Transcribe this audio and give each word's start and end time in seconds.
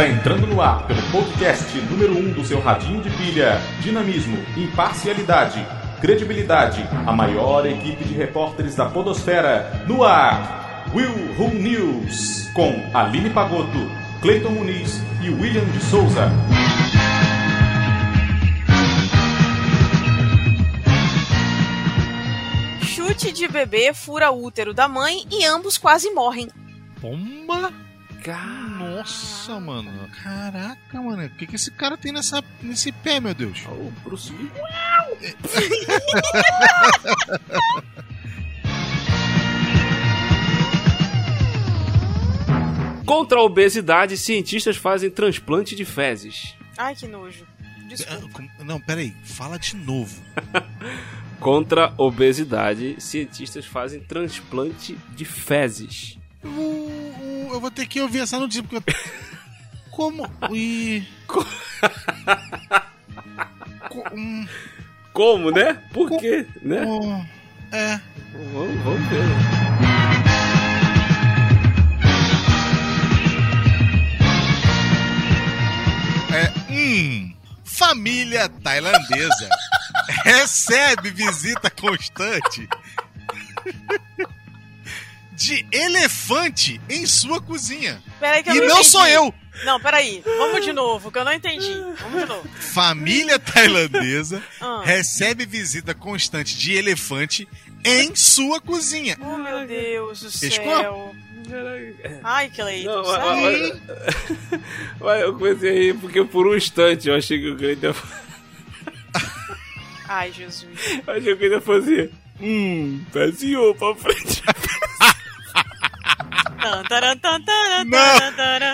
Está 0.00 0.08
entrando 0.08 0.46
no 0.46 0.62
ar 0.62 0.86
pelo 0.86 1.02
podcast 1.12 1.78
número 1.90 2.14
1 2.14 2.18
um 2.18 2.32
do 2.32 2.42
seu 2.42 2.58
radinho 2.58 3.02
de 3.02 3.10
pilha. 3.10 3.60
Dinamismo, 3.82 4.38
imparcialidade, 4.56 5.62
credibilidade. 6.00 6.88
A 7.06 7.12
maior 7.12 7.66
equipe 7.66 8.02
de 8.04 8.14
repórteres 8.14 8.74
da 8.74 8.86
Podosfera. 8.88 9.84
No 9.86 10.02
ar, 10.02 10.90
Will 10.94 11.12
Who 11.38 11.50
News. 11.50 12.48
Com 12.54 12.72
Aline 12.94 13.28
Pagotto, 13.28 13.78
Cleiton 14.22 14.52
Muniz 14.52 15.02
e 15.22 15.28
William 15.28 15.66
de 15.66 15.84
Souza. 15.84 16.30
Chute 22.80 23.32
de 23.32 23.46
bebê 23.46 23.92
fura 23.92 24.30
o 24.30 24.46
útero 24.46 24.72
da 24.72 24.88
mãe 24.88 25.26
e 25.30 25.44
ambos 25.44 25.76
quase 25.76 26.10
morrem. 26.14 26.48
Nossa, 28.78 29.58
mano. 29.60 30.08
Caraca, 30.22 31.00
mano. 31.00 31.24
O 31.26 31.30
que, 31.30 31.46
que 31.46 31.56
esse 31.56 31.70
cara 31.70 31.96
tem 31.96 32.12
nessa, 32.12 32.42
nesse 32.62 32.92
pé, 32.92 33.20
meu 33.20 33.34
Deus? 33.34 33.64
O 33.66 33.90
Bruce 34.04 34.32
Lee. 34.32 34.50
Contra 43.06 43.38
a 43.38 43.42
obesidade, 43.42 44.16
cientistas 44.16 44.76
fazem 44.76 45.10
transplante 45.10 45.74
de 45.74 45.84
fezes. 45.84 46.54
Ai, 46.78 46.94
que 46.94 47.06
nojo. 47.08 47.44
Desculpa. 47.88 48.44
Ah, 48.58 48.64
Não, 48.64 48.80
peraí. 48.80 49.12
Fala 49.24 49.58
de 49.58 49.74
novo. 49.76 50.20
Contra 51.40 51.92
a 51.96 52.02
obesidade, 52.02 52.96
cientistas 53.00 53.64
fazem 53.66 54.00
transplante 54.00 54.96
de 55.16 55.24
fezes. 55.24 56.18
O- 56.44 57.29
eu 57.54 57.60
vou 57.60 57.70
ter 57.70 57.86
que 57.86 58.00
ouvir 58.00 58.20
essa 58.20 58.38
notícia, 58.38 58.62
porque... 58.62 58.76
eu- 58.90 58.94
Como... 59.90 60.26
E... 60.52 61.02
Co- 61.26 61.46
hum, 64.12 64.46
Como, 65.12 65.50
né? 65.50 65.74
Por 65.92 66.08
quê? 66.18 66.46
Né? 66.62 66.78
é... 67.72 68.00
Vamos, 68.52 68.82
vamos 68.82 69.08
ver. 69.08 70.30
É, 76.32 76.72
hum, 76.72 77.34
família 77.64 78.48
tailandesa 78.48 79.48
recebe 80.24 81.10
visita 81.10 81.68
constante 81.70 82.68
de 85.40 85.64
elefante 85.72 86.80
em 86.88 87.06
sua 87.06 87.40
cozinha. 87.40 88.02
Peraí 88.20 88.42
que 88.42 88.50
eu 88.50 88.54
E 88.56 88.60
não 88.60 88.66
não 88.76 88.84
sou 88.84 89.06
eu. 89.06 89.34
Não, 89.64 89.80
peraí. 89.80 90.22
Vamos 90.38 90.64
de 90.64 90.72
novo, 90.72 91.10
que 91.10 91.18
eu 91.18 91.24
não 91.24 91.32
entendi. 91.32 91.72
Vamos 92.00 92.20
de 92.20 92.26
novo. 92.26 92.48
Família 92.60 93.38
tailandesa 93.38 94.42
Ah. 94.60 94.82
recebe 94.84 95.44
visita 95.46 95.94
constante 95.94 96.56
de 96.56 96.74
elefante 96.74 97.48
em 97.84 98.14
sua 98.14 98.60
cozinha. 98.60 99.16
Oh, 99.20 99.36
meu 99.38 99.66
Deus 99.66 100.20
do 100.20 100.30
céu. 100.30 101.14
Ai, 102.22 102.50
mas- 102.56 102.84
mas- 102.84 104.60
mas 105.00 105.20
eu 105.22 105.32
comecei 105.34 105.70
a 105.70 105.72
rir 105.74 105.94
porque 105.98 106.22
por 106.24 106.46
um 106.46 106.54
instante 106.54 107.08
eu 107.08 107.16
achei 107.16 107.40
que 107.40 107.48
o 107.50 107.56
Cleiton 107.56 107.86
ia 107.88 107.94
Ai, 110.08 110.32
Jesus. 110.32 110.68
eu 111.06 111.12
achei 111.14 111.22
que 111.22 111.32
o 111.32 111.36
Cleiton 111.38 111.54
ia 111.56 111.60
fazer. 111.60 112.10
Hum, 112.40 113.04
pezinho 113.12 113.74
pra 113.74 113.94
frente. 113.94 114.42
Não. 116.56 116.82
taran. 116.84 117.14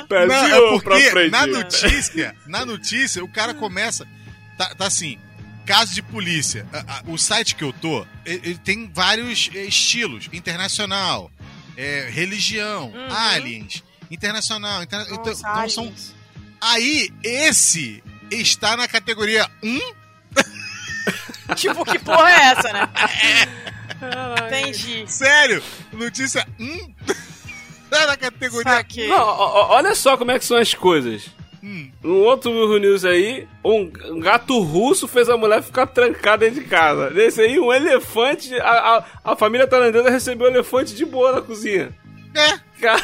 Não, 0.01 0.07
Pezinho 0.07 0.55
é 0.55 0.81
pra 0.81 0.81
porque 0.81 1.11
frente. 1.11 1.31
na 1.31 1.47
notícia, 1.47 2.37
na 2.47 2.65
notícia, 2.67 3.25
o 3.25 3.29
cara 3.29 3.55
começa. 3.55 4.07
Tá, 4.59 4.75
tá 4.75 4.87
assim, 4.87 5.19
caso 5.65 5.95
de 5.95 6.03
polícia. 6.03 6.67
A- 6.73 6.99
a- 6.99 7.03
o 7.07 7.17
site 7.19 7.55
que 7.55 7.65
eu 7.65 7.73
tô, 7.73 8.07
ele, 8.25 8.41
ele 8.45 8.59
tem 8.59 8.91
vários 8.93 9.51
eh, 9.55 9.65
estilos. 9.65 10.29
Internacional, 10.33 11.31
eh, 11.77 12.09
religião, 12.11 12.89
Uhum. 12.91 13.13
aliens, 13.15 13.83
internacional. 14.11 14.83
interna- 14.83 15.07
então, 15.11 15.25
Nossa, 15.25 15.41
então 15.49 15.69
são. 15.69 15.85
aliens. 15.85 16.15
Aí, 16.61 17.11
esse 17.23 18.03
está 18.31 18.77
na 18.77 18.89
categoria 18.89 19.49
1. 19.63 19.79
Tipo, 21.55 21.85
que 21.85 21.99
porra 22.01 22.29
é 22.31 22.43
essa, 22.47 22.73
né? 22.73 22.89
Entendi. 24.47 25.05
Sério, 25.11 25.63
notícia 25.93 26.47
1 26.59 26.95
tá 27.91 28.07
na 28.07 28.17
categoria. 28.17 28.73
Saquei. 28.73 29.09
Não, 29.09 29.19
olha 29.27 29.95
só 29.95 30.17
como 30.17 30.31
é 30.31 30.39
que 30.39 30.45
são 30.45 30.57
as 30.57 30.75
coisas. 30.75 31.27
Hum. 31.63 31.91
No 32.03 32.15
outro 32.19 32.51
Will 32.53 32.79
News 32.79 33.05
aí, 33.05 33.49
um 33.65 33.91
um 34.11 34.21
gato 34.21 34.61
russo 34.61 35.09
fez 35.09 35.29
a 35.29 35.37
mulher 35.37 35.63
ficar 35.63 35.87
trancada 35.87 36.45
dentro 36.47 36.63
de 36.63 36.69
casa. 36.69 37.11
Nesse 37.11 37.41
aí, 37.41 37.59
um 37.59 37.73
elefante. 37.73 38.55
A, 38.61 38.71
a, 39.25 39.33
a 39.33 39.37
família 39.37 39.67
tailandesa 39.67 40.09
recebeu 40.11 40.47
um 40.47 40.51
elefante 40.51 40.95
de 40.95 41.05
boa 41.05 41.33
na 41.33 41.41
cozinha. 41.43 41.93
É, 42.35 42.59
Ca- 42.81 43.01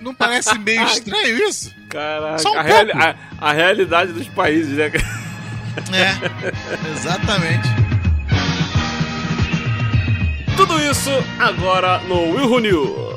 não 0.00 0.14
parece 0.14 0.56
meio 0.58 0.82
estranho 0.84 1.36
isso? 1.48 1.74
Caraca, 1.90 2.48
um 2.48 2.54
a, 2.58 2.62
reali- 2.62 2.92
a- 2.92 3.16
a 3.38 3.52
realidade 3.52 4.12
dos 4.12 4.28
países, 4.28 4.78
né? 4.78 4.90
É, 5.92 6.90
exatamente. 6.96 7.68
Tudo 10.56 10.78
isso 10.80 11.10
agora 11.38 11.98
no 12.00 12.30
Will 12.34 12.60
News. 12.60 13.09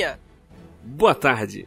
Dia. 0.00 0.18
Boa 0.82 1.14
tarde. 1.14 1.66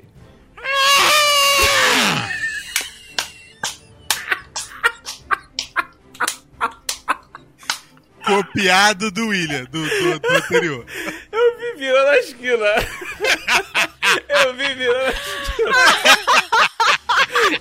Copiado 8.25 9.11
do 9.11 9.27
William, 9.27 9.65
do, 9.65 9.87
do, 9.87 10.19
do 10.19 10.35
anterior. 10.35 10.83
Eu 11.31 11.59
vi 11.59 11.73
virando 11.77 12.09
a 12.09 12.17
esquina. 12.17 12.65
Eu 14.29 14.55
vi 14.55 14.73
virando 14.73 15.05
a 15.05 15.09
esquina. 15.09 15.71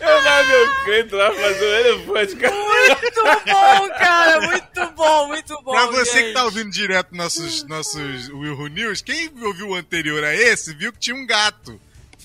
Eu 0.00 0.22
vai 0.22 0.44
ver 0.44 0.62
o 0.62 0.84
Cleiton 0.84 1.16
lá 1.16 1.32
fazer 1.32 1.64
um 1.64 1.74
elefante, 1.74 2.36
cara. 2.36 2.54
Muito 2.54 3.22
bom, 3.22 3.88
cara. 3.98 4.40
Muito 4.40 4.90
bom, 4.94 5.28
muito 5.28 5.62
bom. 5.62 5.72
Pra 5.72 5.86
você 5.86 6.12
gente. 6.12 6.26
que 6.28 6.32
tá 6.34 6.44
ouvindo 6.44 6.70
direto 6.70 7.14
nossos, 7.14 7.64
nossos 7.64 8.28
Will 8.28 8.54
Who 8.58 8.68
News, 8.68 9.02
quem 9.02 9.30
ouviu 9.42 9.68
o 9.68 9.74
anterior 9.74 10.22
a 10.24 10.34
esse, 10.34 10.74
viu 10.74 10.92
que 10.92 10.98
tinha 10.98 11.16
um 11.16 11.26
gato 11.26 11.80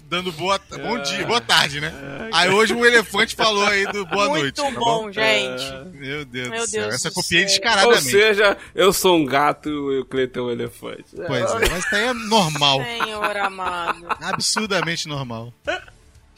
dando 0.09 0.31
boa, 0.31 0.57
bom 0.81 1.01
dia, 1.01 1.25
boa 1.25 1.41
tarde, 1.41 1.81
né? 1.81 1.91
Aí 2.31 2.49
hoje 2.49 2.73
o 2.73 2.85
elefante 2.85 3.35
falou 3.35 3.65
aí 3.65 3.85
do 3.91 4.05
boa 4.05 4.29
Muito 4.29 4.61
noite. 4.61 4.73
tá 4.75 4.79
bom, 4.79 5.11
gente. 5.11 5.65
Meu 5.93 6.23
Deus 6.23 6.49
Meu 6.49 6.61
do 6.61 6.67
céu. 6.67 6.81
Deus 6.83 6.95
Essa 6.95 7.09
do 7.09 7.15
copiei 7.15 7.41
céu. 7.41 7.57
Ou 7.57 7.61
descaradamente. 7.61 8.09
seja, 8.11 8.57
eu 8.73 8.93
sou 8.93 9.17
um 9.17 9.25
gato 9.25 9.69
e 9.69 9.99
o 9.99 10.05
Cleiton 10.05 10.39
é 10.39 10.43
um 10.43 10.51
elefante. 10.51 11.05
Pois 11.13 11.51
é, 11.51 11.69
mas 11.69 11.85
isso 11.85 11.95
aí 11.95 12.03
é 12.05 12.13
normal. 12.13 12.81
Senhor 12.83 13.37
amado. 13.37 14.07
Absurdamente 14.21 15.07
normal. 15.09 15.53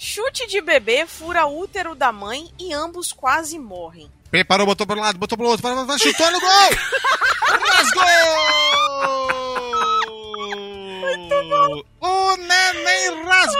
Chute 0.01 0.47
de 0.47 0.61
bebê 0.61 1.05
fura 1.05 1.45
útero 1.45 1.93
da 1.93 2.09
mãe 2.09 2.49
e 2.57 2.73
ambos 2.73 3.11
quase 3.11 3.59
morrem. 3.59 4.09
Preparou, 4.31 4.65
botou 4.65 4.87
pro 4.87 4.97
lado, 4.97 5.19
botou 5.19 5.37
pro 5.37 5.45
outro, 5.47 5.61
vai, 5.61 5.75
vai, 5.75 5.85
vai, 5.85 5.99
chutou 5.99 6.31
no 6.31 6.39
gol! 6.39 6.49
Rasgou! 7.67 8.05
O 11.99 12.37
neném 12.37 13.23
rasgou! 13.25 13.59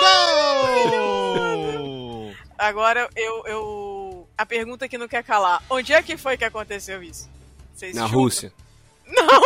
Agora 2.57 3.09
eu, 3.17 3.43
eu. 3.45 4.25
A 4.37 4.45
pergunta 4.45 4.87
que 4.87 4.97
não 4.97 5.09
quer 5.09 5.25
calar. 5.25 5.61
Onde 5.69 5.91
é 5.91 6.01
que 6.01 6.15
foi 6.15 6.37
que 6.37 6.45
aconteceu 6.45 7.03
isso? 7.03 7.29
Vocês 7.75 7.93
Na 7.93 8.03
chutam? 8.05 8.21
Rússia. 8.21 8.53
Não! 9.05 9.41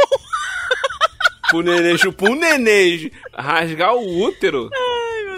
Pro 1.50 1.62
neném, 1.64 1.96
um 2.22 2.36
neném 2.36 3.12
rasgar 3.34 3.96
o 3.96 4.22
útero. 4.24 4.70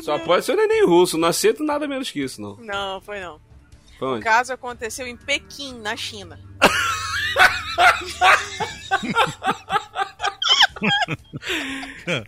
Só 0.04 0.18
pode 0.20 0.46
ser 0.46 0.54
o 0.54 0.56
neném 0.56 0.86
russo. 0.86 1.18
Não 1.18 1.28
aceito 1.28 1.64
nada 1.64 1.88
menos 1.88 2.10
que 2.12 2.22
isso, 2.22 2.42
não. 2.42 2.56
Não, 2.58 3.02
foi 3.02 3.20
não. 3.20 3.40
Foi 4.00 4.08
O 4.08 4.12
onde? 4.16 4.24
caso 4.24 4.54
aconteceu 4.54 5.08
em 5.08 5.16
Pequim, 5.16 5.80
na 5.80 5.96
China. 5.96 6.40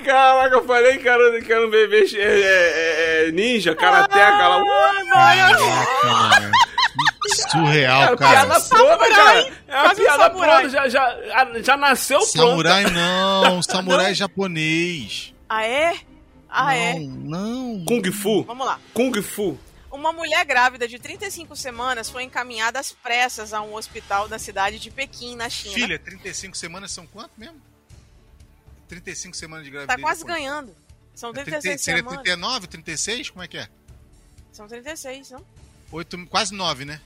Caraca, 0.06 0.56
eu 0.56 0.66
falei 0.66 0.98
que 0.98 1.08
era, 1.08 1.42
que 1.42 1.52
era 1.54 1.66
um 1.66 1.70
bebê 1.70 2.06
é, 2.16 2.20
é, 2.22 3.28
é, 3.28 3.32
ninja, 3.32 3.76
karateca 3.76 4.48
lá. 4.48 4.64
Caraca, 5.12 5.60
mano. 5.60 6.52
Surreal, 7.52 8.16
Cara, 8.16 8.18
cara. 8.18 8.46
piada 8.48 8.62
pronta, 8.70 9.10
cara. 9.10 9.52
É 9.68 9.82
uma 9.82 9.92
um 9.92 9.96
piada 9.96 10.24
samurai. 10.24 10.62
pronta, 10.62 10.70
já, 10.70 10.88
já, 10.90 11.18
já 11.62 11.78
nasceu 11.78 12.20
pronta. 12.20 12.32
Samurai 12.38 12.84
não, 12.86 13.62
samurai 13.62 14.14
japonês. 14.16 15.34
Ah, 15.50 15.66
é? 15.66 15.96
Ah, 16.50 16.64
não, 16.66 16.72
é? 16.72 17.00
não. 17.00 17.86
Kung 17.86 18.12
Fu. 18.12 18.44
Vamos 18.44 18.66
lá. 18.66 18.80
Kung 18.94 19.22
Fu. 19.22 19.58
Uma 19.92 20.12
mulher 20.12 20.46
grávida 20.46 20.88
de 20.88 21.00
35 21.00 21.56
semanas 21.56 22.10
foi 22.10 22.24
encaminhada 22.24 22.80
às 22.80 22.92
pressas 22.92 23.54
a 23.54 23.62
um 23.62 23.74
hospital 23.74 24.28
da 24.28 24.38
cidade 24.38 24.80
de 24.80 24.92
Pequim, 24.92 25.36
na 25.36 25.50
China. 25.50 25.74
Filha, 25.74 25.98
35 26.00 26.56
semanas 26.58 26.92
são 26.92 27.08
quanto 27.08 27.32
mesmo? 27.38 27.60
35 28.88 29.36
semanas 29.36 29.66
de 29.66 29.72
gravidez. 29.72 29.96
Tá 29.96 30.02
quase 30.02 30.22
depois. 30.22 30.38
ganhando. 30.40 30.76
São 31.16 31.32
É 31.32 31.34
36 31.34 31.62
30 31.64 31.78
seria 31.84 31.98
semanas. 32.00 32.22
39, 32.24 32.68
36? 32.68 33.30
Como 33.32 33.44
é 33.44 33.48
que 33.48 33.58
é? 33.58 33.68
São 34.52 34.68
36, 34.68 35.32
não? 35.32 35.46
Oito, 35.92 36.28
quase 36.28 36.54
9, 36.54 36.86
né? 36.86 37.02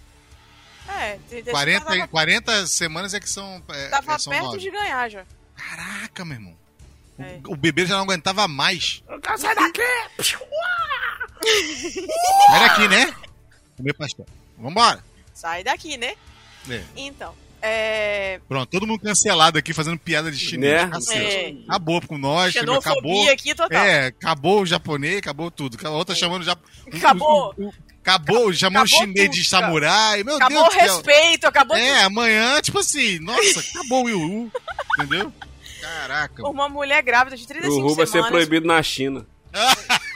É, 0.88 1.18
36 1.30 1.52
40, 1.52 1.86
tava, 1.86 1.98
e- 1.98 2.08
40 2.08 2.68
semanas 2.68 3.14
é 3.14 3.20
que 3.20 3.30
são. 3.30 3.64
É, 3.70 3.88
tava 3.90 4.14
é, 4.14 4.18
são 4.18 4.32
perto 4.32 4.46
9. 4.46 4.58
de 4.60 4.72
ganhar 4.72 5.10
já. 5.10 5.26
Caraca, 5.56 6.26
meu 6.26 6.36
irmão. 6.36 6.58
O- 7.22 7.26
É. 7.26 7.40
O, 7.48 7.56
bebê 7.56 7.86
já 7.86 7.96
não 7.96 8.04
aguentava 8.04 8.48
mais. 8.48 9.04
Sai 9.38 9.56
daqui! 9.56 9.82
Sai 12.50 12.60
daqui, 12.68 12.88
né? 12.88 13.14
Comer 13.78 13.94
pastel. 13.94 14.26
Vambora. 14.58 15.04
Sai 15.34 15.64
daqui, 15.64 15.98
né? 15.98 16.14
É. 16.70 16.82
Então, 16.96 17.34
é... 17.62 18.40
Pronto, 18.48 18.70
todo 18.70 18.86
mundo 18.86 19.00
cancelado 19.02 19.58
aqui 19.58 19.74
fazendo 19.74 19.98
piada 19.98 20.32
de 20.32 20.38
chinês. 20.38 20.84
Né? 20.84 20.88
Cacete. 20.92 21.36
É. 21.36 21.54
Acabou 21.68 22.02
com 22.02 22.18
nós, 22.18 22.56
entendeu? 22.56 22.76
acabou. 22.76 23.02
Xenofobia 23.02 23.34
aqui 23.34 23.56
total. 23.56 23.84
É, 23.84 24.08
acabou 24.08 24.62
o 24.62 24.66
japonês, 24.66 25.18
acabou 25.18 25.50
tudo. 25.50 25.78
A 25.86 25.90
outra 25.90 26.14
chamando 26.16 26.44
já. 26.44 26.56
Acabou. 26.94 27.54
o- 27.58 27.68
o- 27.68 27.74
acabou 28.02 28.54
chamando 28.54 28.86
acabou 28.86 29.00
chinês 29.00 29.26
tudo, 29.30 29.36
de 29.36 29.46
samurai. 29.46 30.24
Meu 30.24 30.36
acabou 30.36 30.58
o 30.60 30.70
Deus 30.70 30.74
do 30.76 30.80
céu. 30.80 30.96
respeito, 30.96 31.46
acabou 31.48 31.78
É, 31.78 32.04
amanhã, 32.04 32.62
tipo 32.62 32.78
assim, 32.80 33.20
nossa, 33.20 33.60
acabou 33.60 34.02
o 34.02 34.06
Will. 34.06 34.52
Entendeu? 35.00 35.34
Caraca. 35.82 36.48
Uma 36.48 36.70
mulher 36.70 37.02
grávida 37.02 37.36
de 37.36 37.48
35 37.48 37.80
O 37.80 37.88
Ru 37.88 37.96
vai 37.96 38.06
ser 38.06 38.14
semanas... 38.14 38.32
proibido 38.32 38.68
na 38.68 38.82
China. 38.84 39.26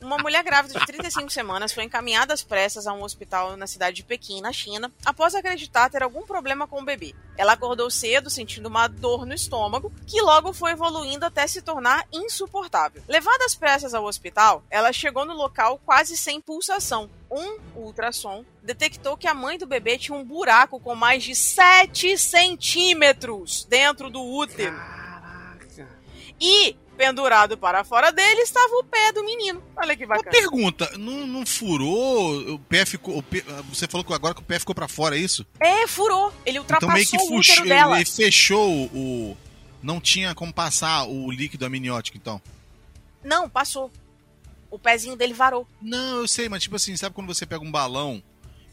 Uma 0.00 0.18
mulher 0.18 0.42
grávida 0.42 0.78
de 0.78 0.86
35 0.86 1.30
semanas 1.30 1.72
foi 1.72 1.84
encaminhada 1.84 2.34
às 2.34 2.42
pressas 2.42 2.86
a 2.86 2.92
um 2.92 3.02
hospital 3.02 3.56
na 3.56 3.66
cidade 3.66 3.96
de 3.96 4.04
Pequim, 4.04 4.40
na 4.40 4.52
China, 4.52 4.92
após 5.04 5.34
acreditar 5.34 5.90
ter 5.90 6.02
algum 6.02 6.22
problema 6.22 6.66
com 6.66 6.80
o 6.80 6.84
bebê. 6.84 7.14
Ela 7.36 7.54
acordou 7.54 7.90
cedo, 7.90 8.30
sentindo 8.30 8.68
uma 8.68 8.86
dor 8.86 9.26
no 9.26 9.34
estômago, 9.34 9.92
que 10.06 10.20
logo 10.20 10.52
foi 10.52 10.72
evoluindo 10.72 11.26
até 11.26 11.46
se 11.46 11.62
tornar 11.62 12.06
insuportável. 12.12 13.02
Levada 13.08 13.44
às 13.44 13.54
pressas 13.54 13.94
ao 13.94 14.04
hospital, 14.04 14.62
ela 14.70 14.92
chegou 14.92 15.24
no 15.24 15.34
local 15.34 15.80
quase 15.84 16.16
sem 16.16 16.40
pulsação. 16.40 17.10
Um 17.30 17.58
ultrassom 17.74 18.44
detectou 18.62 19.16
que 19.16 19.26
a 19.26 19.34
mãe 19.34 19.58
do 19.58 19.66
bebê 19.66 19.98
tinha 19.98 20.16
um 20.16 20.24
buraco 20.24 20.78
com 20.78 20.94
mais 20.94 21.24
de 21.24 21.34
7 21.34 22.16
centímetros 22.16 23.64
dentro 23.64 24.08
do 24.08 24.22
útero. 24.22 24.76
Caraca. 24.76 25.88
E, 26.40 26.76
pendurado 26.94 27.56
para 27.58 27.84
fora 27.84 28.10
dele, 28.10 28.40
estava 28.42 28.72
o 28.76 28.84
pé 28.84 29.12
do 29.12 29.24
menino. 29.24 29.62
Olha 29.76 29.96
que 29.96 30.04
Uma 30.04 30.16
bacana. 30.16 30.30
pergunta, 30.30 30.90
não, 30.98 31.26
não 31.26 31.44
furou? 31.46 32.54
O 32.54 32.58
pé 32.58 32.84
ficou. 32.86 33.18
o 33.18 33.22
pé- 33.22 33.44
você 33.68 33.86
falou 33.86 34.04
que 34.04 34.12
agora 34.12 34.34
que 34.34 34.40
o 34.40 34.44
pé 34.44 34.58
ficou 34.58 34.74
pra 34.74 34.88
fora, 34.88 35.16
é 35.16 35.20
isso? 35.20 35.46
É, 35.60 35.86
furou. 35.86 36.32
Ele 36.46 36.58
ultrapassou 36.58 36.88
então 36.98 37.18
meio 37.18 37.28
que 37.28 37.34
o 37.34 37.38
útero 37.38 37.68
dela. 37.68 37.96
ele 37.96 38.04
fechou 38.04 38.86
o. 38.86 39.36
Não 39.82 40.00
tinha 40.00 40.34
como 40.34 40.52
passar 40.52 41.04
o 41.06 41.30
líquido 41.30 41.66
amniótico, 41.66 42.16
então. 42.16 42.40
Não, 43.22 43.48
passou. 43.48 43.90
O 44.70 44.78
pezinho 44.78 45.14
dele 45.16 45.34
varou. 45.34 45.68
Não, 45.80 46.18
eu 46.20 46.28
sei, 46.28 46.48
mas 46.48 46.62
tipo 46.62 46.74
assim, 46.76 46.96
sabe 46.96 47.14
quando 47.14 47.26
você 47.26 47.44
pega 47.46 47.62
um 47.62 47.70
balão 47.70 48.22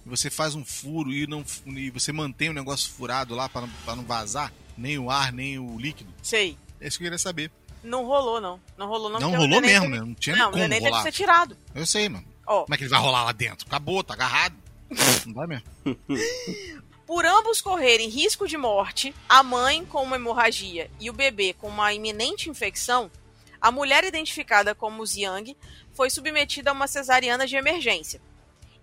e 0.06 0.10
você 0.10 0.30
faz 0.30 0.56
um 0.56 0.64
furo 0.66 1.12
e, 1.14 1.28
não, 1.28 1.44
e 1.68 1.90
você 1.92 2.12
mantém 2.12 2.50
o 2.50 2.54
negócio 2.54 2.90
furado 2.92 3.36
lá 3.36 3.50
não, 3.54 3.70
pra 3.86 3.96
não 3.96 4.04
vazar? 4.04 4.52
Nem 4.78 4.98
o 4.98 5.12
ar, 5.12 5.32
nem 5.34 5.60
o 5.60 5.78
líquido? 5.78 6.12
Sei. 6.24 6.58
É 6.80 6.88
isso 6.88 6.98
que 6.98 7.04
eu 7.04 7.06
queria 7.06 7.20
saber. 7.20 7.52
Não 7.84 8.06
rolou, 8.06 8.40
não. 8.40 8.60
Não 8.78 8.88
rolou, 8.88 9.10
não. 9.10 9.20
Não, 9.20 9.32
o 9.34 9.38
rolou 9.38 9.62
mesmo, 9.62 9.86
teve-? 9.90 10.00
Não 10.00 10.14
tinha 10.14 10.36
Não, 10.36 10.48
o 10.50 10.52
como 10.52 10.62
neném 10.64 10.80
teve 10.80 10.86
que 10.86 10.90
rolar. 10.92 11.04
ser 11.04 11.12
tirado. 11.12 11.58
Eu 11.74 11.86
sei, 11.86 12.10
mano. 12.10 12.26
Ó, 12.46 12.64
Como 12.64 12.74
é 12.74 12.78
que 12.78 12.84
ele 12.84 12.90
vai 12.90 13.00
rolar 13.00 13.24
lá 13.24 13.32
dentro? 13.32 13.66
Acabou, 13.68 14.04
tá 14.04 14.14
agarrado. 14.14 14.56
Não 15.26 15.34
vai 15.34 15.48
mesmo. 15.48 15.66
por 17.08 17.26
ambos 17.26 17.60
correrem 17.60 18.08
risco 18.10 18.48
de 18.48 18.58
morte, 18.58 19.14
a 19.28 19.44
mãe 19.44 19.84
com 19.86 20.02
uma 20.04 20.16
hemorragia 20.16 20.90
e 21.00 21.10
o 21.10 21.14
bebê 21.14 21.54
com 21.54 21.68
uma 21.68 21.94
iminente 21.94 22.50
infecção, 22.50 23.12
a 23.60 23.70
mulher 23.70 24.04
identificada 24.04 24.74
como 24.74 25.06
Ziang 25.06 25.56
foi 25.94 26.10
submetida 26.10 26.70
a 26.70 26.74
uma 26.74 26.88
cesariana 26.88 27.46
de 27.46 27.56
emergência. 27.56 28.22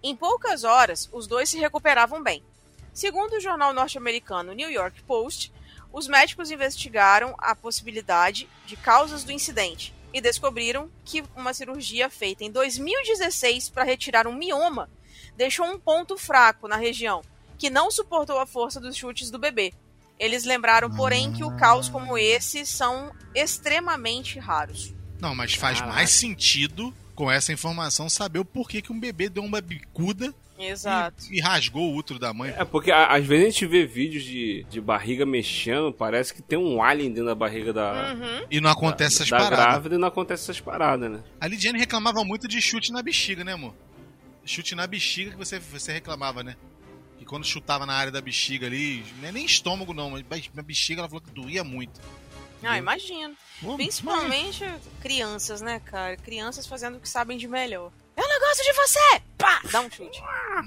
Em 0.03 0.15
poucas 0.15 0.63
horas, 0.63 1.09
os 1.11 1.27
dois 1.27 1.49
se 1.49 1.59
recuperavam 1.59 2.23
bem. 2.23 2.43
Segundo 2.93 3.35
o 3.37 3.41
jornal 3.41 3.73
norte-americano 3.73 4.53
New 4.53 4.71
York 4.71 5.03
Post, 5.05 5.53
os 5.93 6.07
médicos 6.07 6.51
investigaram 6.51 7.35
a 7.39 7.55
possibilidade 7.55 8.49
de 8.67 8.77
causas 8.77 9.25
do 9.25 9.33
incidente 9.33 9.95
e 10.13 10.21
descobriram 10.21 10.91
que 11.05 11.25
uma 11.37 11.53
cirurgia 11.53 12.09
feita 12.09 12.45
em 12.45 12.51
2016 12.51 13.69
para 13.71 13.85
retirar 13.85 14.27
um 14.27 14.35
mioma 14.35 14.89
deixou 15.37 15.67
um 15.67 15.79
ponto 15.79 16.17
fraco 16.17 16.67
na 16.67 16.77
região, 16.77 17.23
que 17.57 17.71
não 17.71 17.91
suportou 17.91 18.39
a 18.39 18.47
força 18.47 18.81
dos 18.81 18.97
chutes 18.97 19.31
do 19.31 19.39
bebê. 19.39 19.73
Eles 20.19 20.45
lembraram, 20.45 20.91
porém, 20.91 21.33
que 21.33 21.45
o 21.45 21.57
caos 21.57 21.89
como 21.89 22.19
esse 22.19 22.67
são 22.67 23.13
extremamente 23.35 24.39
raros. 24.39 24.93
Não, 25.21 25.35
mas 25.35 25.55
faz 25.55 25.79
Caraca. 25.79 25.95
mais 25.95 26.11
sentido 26.11 26.93
com 27.15 27.31
essa 27.31 27.53
informação 27.53 28.09
saber 28.09 28.41
o 28.41 28.45
porquê 28.45 28.83
que 28.83 28.93
um 28.93 28.99
bebê 28.99 29.29
deu 29.29 29.45
uma 29.45 29.61
bicuda 29.61 30.35
Exato. 30.59 31.25
e, 31.31 31.39
e 31.39 31.41
rasgou 31.41 31.93
o 31.93 31.97
útero 31.97 32.19
da 32.19 32.33
mãe. 32.35 32.53
É 32.57 32.65
porque 32.65 32.91
a- 32.91 33.07
às 33.15 33.25
vezes 33.25 33.47
a 33.47 33.51
gente 33.51 33.67
vê 33.67 33.87
vídeos 33.87 34.25
de, 34.25 34.65
de 34.69 34.81
barriga 34.81 35.25
mexendo, 35.25 35.93
parece 35.93 36.35
que 36.35 36.43
tem 36.43 36.59
um 36.59 36.83
alien 36.83 37.11
dentro 37.11 37.27
da 37.27 37.35
barriga 37.35 37.73
da, 37.73 38.15
Uhum. 38.15 38.47
E 38.51 38.61
não 38.61 38.71
acontece 38.71 39.17
essas 39.17 39.29
da 39.31 39.37
paradas. 39.39 39.59
grávida 39.59 39.95
e 39.95 39.99
não 39.99 40.09
acontece 40.09 40.43
essas 40.45 40.61
paradas, 40.61 41.11
né? 41.11 41.23
A 41.41 41.47
Lidiane 41.47 41.79
reclamava 41.79 42.25
muito 42.25 42.49
de 42.49 42.61
chute 42.61 42.93
na 42.93 43.03
bexiga, 43.03 43.45
né, 43.45 43.53
amor? 43.53 43.75
Chute 44.45 44.75
na 44.75 44.87
bexiga 44.87 45.31
que 45.33 45.37
você, 45.37 45.59
você 45.59 45.93
reclamava, 45.93 46.43
né? 46.43 46.57
Que 47.19 47.25
quando 47.25 47.45
chutava 47.45 47.85
na 47.85 47.93
área 47.95 48.11
da 48.13 48.21
bexiga 48.21 48.67
ali, 48.67 49.05
não 49.21 49.29
é 49.29 49.33
nem 49.33 49.45
estômago 49.45 49.93
não, 49.93 50.11
mas 50.31 50.51
na 50.55 50.63
bexiga 50.63 51.01
ela 51.03 51.09
falou 51.09 51.21
que 51.23 51.31
doía 51.31 51.63
muito. 51.63 52.01
Ah, 52.63 52.77
imagino. 52.79 53.35
Pô, 53.61 53.77
Principalmente 53.77 54.65
crianças, 55.01 55.61
né, 55.61 55.81
cara? 55.85 56.17
Crianças 56.17 56.67
fazendo 56.67 56.97
o 56.97 57.01
que 57.01 57.09
sabem 57.09 57.37
de 57.39 57.47
melhor. 57.47 57.93
Eu 58.19 58.29
não 58.29 58.41
gosto 58.41 58.63
de 58.65 58.73
você! 58.73 59.23
Pá! 59.39 59.61
Dá 59.71 59.81
um 59.81 59.91
chute. 59.91 60.21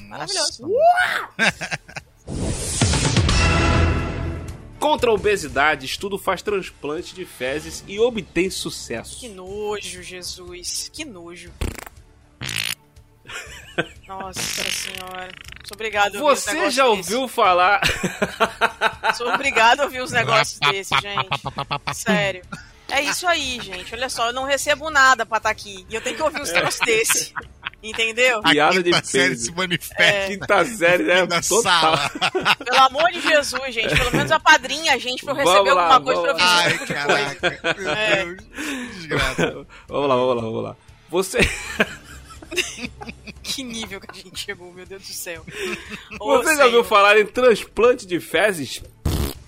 Maravilhoso. 0.08 0.70
Contra 4.80 5.12
a 5.12 5.14
obesidade, 5.14 5.86
estudo 5.86 6.18
faz 6.18 6.42
transplante 6.42 7.14
de 7.14 7.24
fezes 7.26 7.84
e 7.88 8.00
obtém 8.00 8.50
sucesso. 8.50 9.20
Que 9.20 9.28
nojo, 9.30 10.02
Jesus. 10.02 10.90
Que 10.92 11.06
nojo. 11.06 11.52
Nossa 14.08 14.42
senhora. 14.42 15.30
Sou 15.66 15.76
obrigado 15.76 16.16
a 16.16 16.22
ouvir 16.24 16.36
Você 16.36 16.72
já 16.72 16.84
desse. 16.84 17.14
ouviu 17.14 17.28
falar? 17.28 17.82
Sou 19.16 19.28
obrigado 19.32 19.82
a 19.82 19.84
ouvir 19.84 20.02
uns 20.02 20.12
negócios 20.14 20.60
desses, 20.60 20.98
gente. 21.00 21.30
Sério. 21.94 22.44
É 22.92 23.02
isso 23.02 23.28
aí, 23.28 23.60
gente. 23.62 23.94
Olha 23.96 24.10
só, 24.10 24.28
eu 24.28 24.34
não 24.34 24.44
recebo 24.46 24.90
nada 24.90 25.26
pra 25.26 25.38
estar 25.38 25.50
aqui. 25.50 25.86
E 25.90 25.96
eu 25.96 26.02
tenho 26.02 26.16
que 26.16 26.22
ouvir 26.24 26.42
uns 26.42 26.52
negócios 26.52 26.86
desse. 26.86 27.34
Entendeu? 27.84 28.44
Piada 28.44 28.80
A 28.80 28.84
de 28.84 28.92
quinta 28.92 29.04
série 29.04 29.36
se 29.36 29.52
manifesta 29.54 30.28
Quinta 30.28 30.66
série, 30.66 31.04
né? 31.04 31.26
na 31.26 31.42
Total. 31.42 31.62
sala. 31.98 32.12
Pelo 32.64 32.80
amor 32.80 33.12
de 33.12 33.22
Jesus, 33.22 33.74
gente. 33.74 33.96
Pelo 33.96 34.12
menos 34.12 34.32
a 34.32 34.40
gente 35.00 35.24
pra 35.26 35.34
eu 35.34 35.38
receber 35.38 35.58
Vamos 35.58 35.74
lá, 35.74 35.94
alguma 35.96 36.02
coisa 36.14 36.22
pra 36.22 36.32
eu 36.32 36.38
lá. 36.38 36.58
Ai, 36.58 36.72
de 36.74 36.78
coisa. 36.78 36.94
caraca. 36.94 37.76
Meu 37.80 37.90
É. 37.92 38.26
Deus. 38.26 38.38
Desgraça. 38.98 39.68
Vamos 39.88 40.10
lá, 40.10 40.16
vamos 40.16 40.36
lá, 40.36 40.42
vamos 40.42 40.64
lá. 40.64 40.76
Você, 41.10 41.40
Que 43.44 43.64
nível 43.64 44.00
que 44.00 44.12
a 44.12 44.14
gente 44.14 44.40
chegou, 44.40 44.72
meu 44.74 44.86
Deus 44.86 45.02
do 45.02 45.14
céu. 45.14 45.44
Ô, 46.20 46.38
você 46.38 46.56
já 46.56 46.66
ouviu 46.66 46.84
falar 46.84 47.18
em 47.20 47.26
transplante 47.26 48.06
de 48.06 48.20
fezes? 48.20 48.82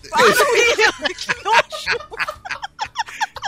Para, 0.10 0.24
que 1.14 1.44
nojo. 1.44 2.00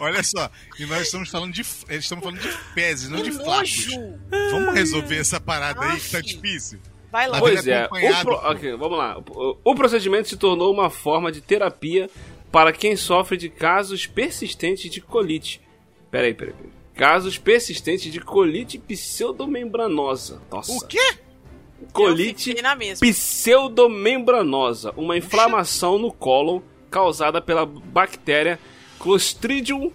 Olha 0.02 0.24
só, 0.24 0.50
e 0.80 0.86
nós 0.86 1.04
estamos 1.04 1.30
falando 1.30 1.54
de. 1.54 1.62
Eles 1.90 2.04
estamos 2.04 2.24
falando 2.24 2.40
de 2.42 2.50
fezes, 2.74 3.10
não 3.10 3.22
Que 3.22 3.30
de 3.30 3.38
flacos. 3.38 3.88
Vamos 4.52 4.74
resolver 4.74 5.18
essa 5.18 5.40
parada 5.40 5.80
aí 5.82 6.00
que 6.00 6.12
tá 6.12 6.22
difícil. 6.22 6.80
Vai 7.12 7.28
lá. 7.28 7.34
Tá 7.36 7.40
Pois 7.40 7.66
é, 7.68 7.88
pro- 7.88 8.78
vamos 8.78 8.98
lá. 8.98 9.18
O, 9.64 9.74
procedimento 9.74 10.28
se 10.28 10.36
tornou 10.36 10.74
uma 10.74 10.90
forma 10.90 11.32
de 11.32 11.40
terapia 11.40 12.10
para 12.52 12.74
quem 12.74 12.96
sofre 12.96 13.38
de 13.38 13.50
casos 13.50 14.06
persistentes 14.06 14.92
de 14.92 15.00
colite. 15.00 15.62
Peraí, 16.12 16.34
peraí, 16.34 16.54
peraí. 16.54 16.72
Casos 16.94 17.38
persistentes 17.38 18.12
de 18.12 18.20
colite 18.20 18.78
pseudomembranosa. 18.78 20.42
Nossa. 20.52 20.72
O 20.72 20.86
quê? 20.88 21.18
Colite 21.92 22.56
pseudomembranosa, 23.00 24.94
uma 24.96 25.18
inflamação 25.18 25.98
no 25.98 26.12
cólon 26.12 26.62
causada 26.90 27.42
pela 27.42 27.66
bactéria 27.66 28.60
Clostridium 29.00 29.92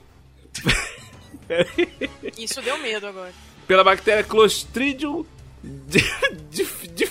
Isso 2.38 2.60
deu 2.62 2.78
medo 2.78 3.06
agora. 3.06 3.32
pela 3.66 3.82
bactéria 3.84 4.22
Clostridium 4.24 5.24
di- 5.62 6.04
di- 6.50 6.88
di- 6.94 7.08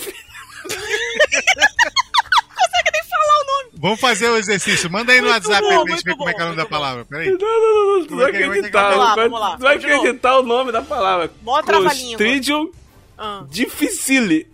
Vamos 3.81 3.99
fazer 4.01 4.27
o 4.29 4.35
exercício. 4.35 4.91
Manda 4.91 5.13
aí 5.13 5.21
no 5.21 5.29
Muito 5.29 5.47
WhatsApp 5.47 5.61
bom, 5.73 5.83
pra 5.85 5.93
gente 5.95 6.03
ver 6.03 6.15
como 6.17 6.29
é 6.29 6.33
que 6.33 6.41
é 6.41 6.43
o 6.43 6.47
nome 6.47 6.55
bom, 6.57 6.63
da 6.63 6.63
muito 6.63 6.69
palavra. 6.69 7.05
Peraí. 7.05 7.29
Não, 7.29 7.37
não, 7.37 7.99
não, 7.99 8.05
tu 8.05 8.15
vai 8.17 8.31
é? 8.31 8.41
É 8.41 8.45
acreditar, 8.45 8.89
Vamos 8.89 8.97
lá, 8.99 9.15
vai- 9.15 9.23
vamos 9.29 9.39
lá, 9.39 9.55
tu 9.57 9.61
vai 9.61 9.77
de 9.77 9.85
acreditar 9.85 10.39
o 10.39 10.43
nome 10.43 10.71
da 10.73 10.81
palavra. 10.81 11.31
Mó. 11.41 11.61
Clostridium 11.63 12.71
Ah. 13.17 13.43
difficile. 13.49 14.47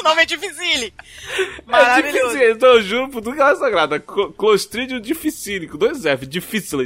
o 0.02 0.02
nome 0.02 0.22
é 0.22 0.26
Difficile. 0.26 0.94
É 1.28 1.70
Maravilhoso. 1.70 2.28
difícil, 2.28 2.52
então 2.52 2.68
eu 2.70 2.82
juro 2.82 3.08
por 3.10 3.22
tudo 3.22 3.36
que 3.36 3.40
ela 3.42 3.52
é 3.52 3.56
sagrada. 3.56 4.00
Clostridium 4.00 5.00
difficile, 5.00 5.68
com 5.68 5.78
dois 5.78 6.04
F, 6.04 6.26
difícil. 6.26 6.78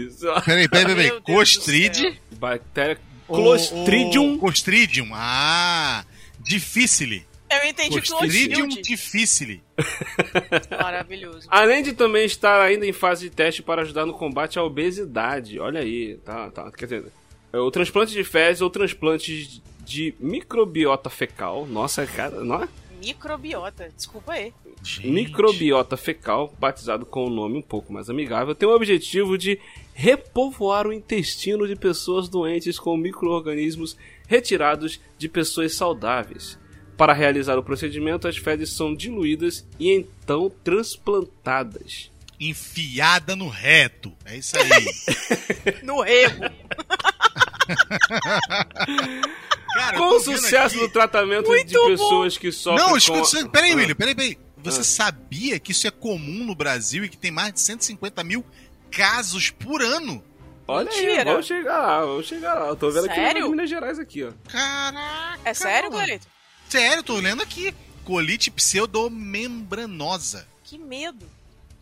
Peraí, 0.44 0.68
peraí, 0.68 0.94
peraí. 0.94 1.20
Costride. 1.22 2.20
Bactéria 2.32 2.98
Clostridium. 3.26 4.32
ou 4.32 4.38
Clostridium. 4.38 5.08
Ah, 5.12 6.04
difficile. 6.40 7.26
Eu 7.50 7.68
entendi 7.68 8.00
Clostridium 8.00 8.66
Clostridium. 8.66 8.82
difficile. 8.82 9.62
Maravilhoso. 10.70 11.46
Além 11.48 11.82
de 11.82 11.92
também 11.92 12.24
estar 12.24 12.60
ainda 12.60 12.86
em 12.86 12.92
fase 12.92 13.28
de 13.28 13.34
teste 13.34 13.62
para 13.62 13.82
ajudar 13.82 14.06
no 14.06 14.12
combate 14.14 14.58
à 14.58 14.62
obesidade. 14.64 15.58
Olha 15.60 15.80
aí, 15.80 16.16
tá, 16.24 16.50
tá. 16.50 16.70
Quer 16.72 16.86
dizer, 16.86 17.04
é 17.52 17.58
o 17.58 17.70
transplante 17.70 18.12
de 18.12 18.24
fezes 18.24 18.60
ou 18.60 18.70
transplantes 18.70 19.62
de 19.84 20.14
microbiota 20.18 21.08
fecal. 21.10 21.66
Nossa, 21.66 22.06
cara, 22.06 22.40
não 22.42 22.62
é? 22.64 22.68
Microbiota. 23.04 23.90
Desculpa 23.94 24.32
aí. 24.32 24.52
Gente. 24.82 25.10
Microbiota 25.10 25.96
fecal, 25.96 26.54
batizado 26.58 27.06
com 27.06 27.26
um 27.26 27.30
nome 27.30 27.58
um 27.58 27.62
pouco 27.62 27.92
mais 27.92 28.10
amigável, 28.10 28.54
tem 28.54 28.68
o 28.68 28.74
objetivo 28.74 29.38
de 29.38 29.58
repovoar 29.92 30.86
o 30.86 30.92
intestino 30.92 31.66
de 31.66 31.76
pessoas 31.76 32.28
doentes 32.28 32.78
com 32.78 32.96
micro-organismos 32.96 33.96
retirados 34.26 35.00
de 35.18 35.28
pessoas 35.28 35.74
saudáveis. 35.74 36.58
Para 36.96 37.12
realizar 37.12 37.58
o 37.58 37.62
procedimento, 37.62 38.28
as 38.28 38.36
fezes 38.36 38.70
são 38.70 38.94
diluídas 38.94 39.66
e 39.78 39.90
então 39.90 40.50
transplantadas. 40.62 42.10
Enfiada 42.38 43.34
no 43.34 43.48
reto. 43.48 44.12
É 44.24 44.36
isso 44.36 44.56
aí. 44.56 45.74
No 45.82 46.02
rego. 46.02 46.44
Cara, 49.74 49.98
Com 49.98 50.08
o 50.16 50.20
sucesso 50.20 50.76
aqui- 50.76 50.86
do 50.86 50.88
tratamento 50.92 51.48
Muito 51.48 51.66
de 51.66 51.78
pessoas 51.90 52.38
que 52.38 52.50
sofrem 52.52 52.82
Não, 52.84 52.90
com... 52.92 52.96
escuta, 52.96 53.20
isso- 53.38 53.48
peraí, 53.50 53.72
Ah. 53.72 53.76
William, 53.76 53.94
peraí, 53.94 54.14
peraí. 54.14 54.38
Você 54.58 54.80
Ah. 54.80 54.84
sabia 54.84 55.58
que 55.60 55.72
isso 55.72 55.86
é 55.86 55.90
comum 55.90 56.44
no 56.44 56.54
Brasil 56.54 57.04
e 57.04 57.08
que 57.08 57.16
tem 57.18 57.30
mais 57.30 57.52
de 57.52 57.60
150 57.60 58.22
mil 58.24 58.44
casos 58.90 59.50
por 59.50 59.82
ano? 59.82 60.24
Olha 60.66 60.88
aí, 60.90 60.96
Mentira. 61.06 61.24
vamos 61.24 61.46
chegar 61.46 61.78
lá, 61.78 62.00
vamos 62.06 62.26
chegar 62.26 62.54
lá. 62.54 62.68
Eu 62.68 62.76
tô 62.76 62.90
vendo 62.90 63.04
aqui 63.06 63.14
Sério? 63.16 63.46
em 63.46 63.50
Minas 63.50 63.68
Gerais 63.68 63.98
aqui, 63.98 64.24
ó. 64.24 64.30
Caraca! 64.50 65.40
É 65.44 65.52
sério, 65.52 65.90
mano. 65.92 66.04
Cleito? 66.04 66.26
Sério, 66.70 67.02
tô 67.02 67.16
lendo 67.18 67.42
aqui. 67.42 67.74
Colite 68.04 68.50
pseudomembranosa. 68.50 70.46
Que 70.62 70.78
medo. 70.78 71.26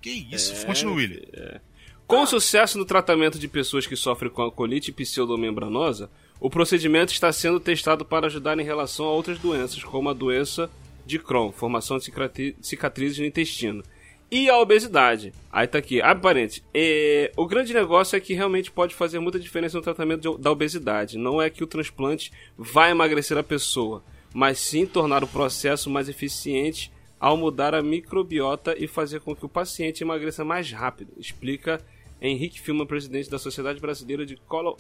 Que 0.01 0.11
isso? 0.33 0.53
É, 0.55 0.65
Continua, 0.65 0.95
William. 0.97 1.61
Com 2.07 2.23
o 2.23 2.27
sucesso 2.27 2.77
no 2.77 2.85
tratamento 2.85 3.39
de 3.39 3.47
pessoas 3.49 3.87
que 3.87 3.95
sofrem 3.97 4.31
com 4.31 4.43
a 4.43 4.51
colite 4.53 4.91
pseudomembranosa, 4.93 6.11
o 6.45 6.51
procedimento 6.51 7.13
está 7.13 7.33
sendo 7.33 7.61
testado 7.61 8.05
para 8.05 8.27
ajudar 8.27 8.59
em 8.59 8.65
relação 8.65 9.07
a 9.07 9.13
outras 9.13 9.39
doenças, 9.39 9.85
como 9.85 10.09
a 10.11 10.13
doença 10.13 10.69
de 11.07 11.17
Crohn, 11.17 11.53
formação 11.53 11.99
de 11.99 12.05
cicatri- 12.05 12.57
cicatrizes 12.61 13.19
no 13.19 13.25
intestino, 13.25 13.83
e 14.29 14.51
a 14.51 14.59
obesidade. 14.59 15.33
Aí 15.53 15.69
tá 15.69 15.79
aqui, 15.79 16.03
abre 16.03 16.21
parênteses. 16.21 16.65
É, 16.75 17.31
o 17.37 17.47
grande 17.47 17.73
negócio 17.73 18.17
é 18.17 18.21
que 18.21 18.35
realmente 18.35 18.73
pode 18.73 18.93
fazer 18.93 19.21
muita 19.21 19.39
diferença 19.39 19.77
no 19.77 19.85
tratamento 19.85 20.37
de- 20.37 20.43
da 20.43 20.51
obesidade. 20.51 21.17
Não 21.17 21.41
é 21.41 21.49
que 21.49 21.63
o 21.63 21.67
transplante 21.67 22.33
vai 22.59 22.91
emagrecer 22.91 23.39
a 23.39 23.43
pessoa, 23.45 24.03
mas 24.35 24.59
sim 24.59 24.85
tornar 24.85 25.23
o 25.23 25.29
processo 25.29 25.89
mais 25.89 26.09
eficiente 26.09 26.91
ao 27.21 27.37
mudar 27.37 27.73
a 27.73 27.81
microbiota 27.83 28.75
e 28.77 28.89
fazer 28.89 29.21
com 29.21 29.37
que 29.37 29.45
o 29.47 29.49
paciente 29.49 30.03
emagreça 30.03 30.45
mais 30.45 30.73
rápido, 30.73 31.13
explica 31.17 31.81
Henrique 32.21 32.61
Filma, 32.61 32.85
presidente 32.85 33.31
da 33.31 33.39
Sociedade 33.39 33.81
Brasileira 33.81 34.27
de 34.27 34.35
Colo 34.49 34.77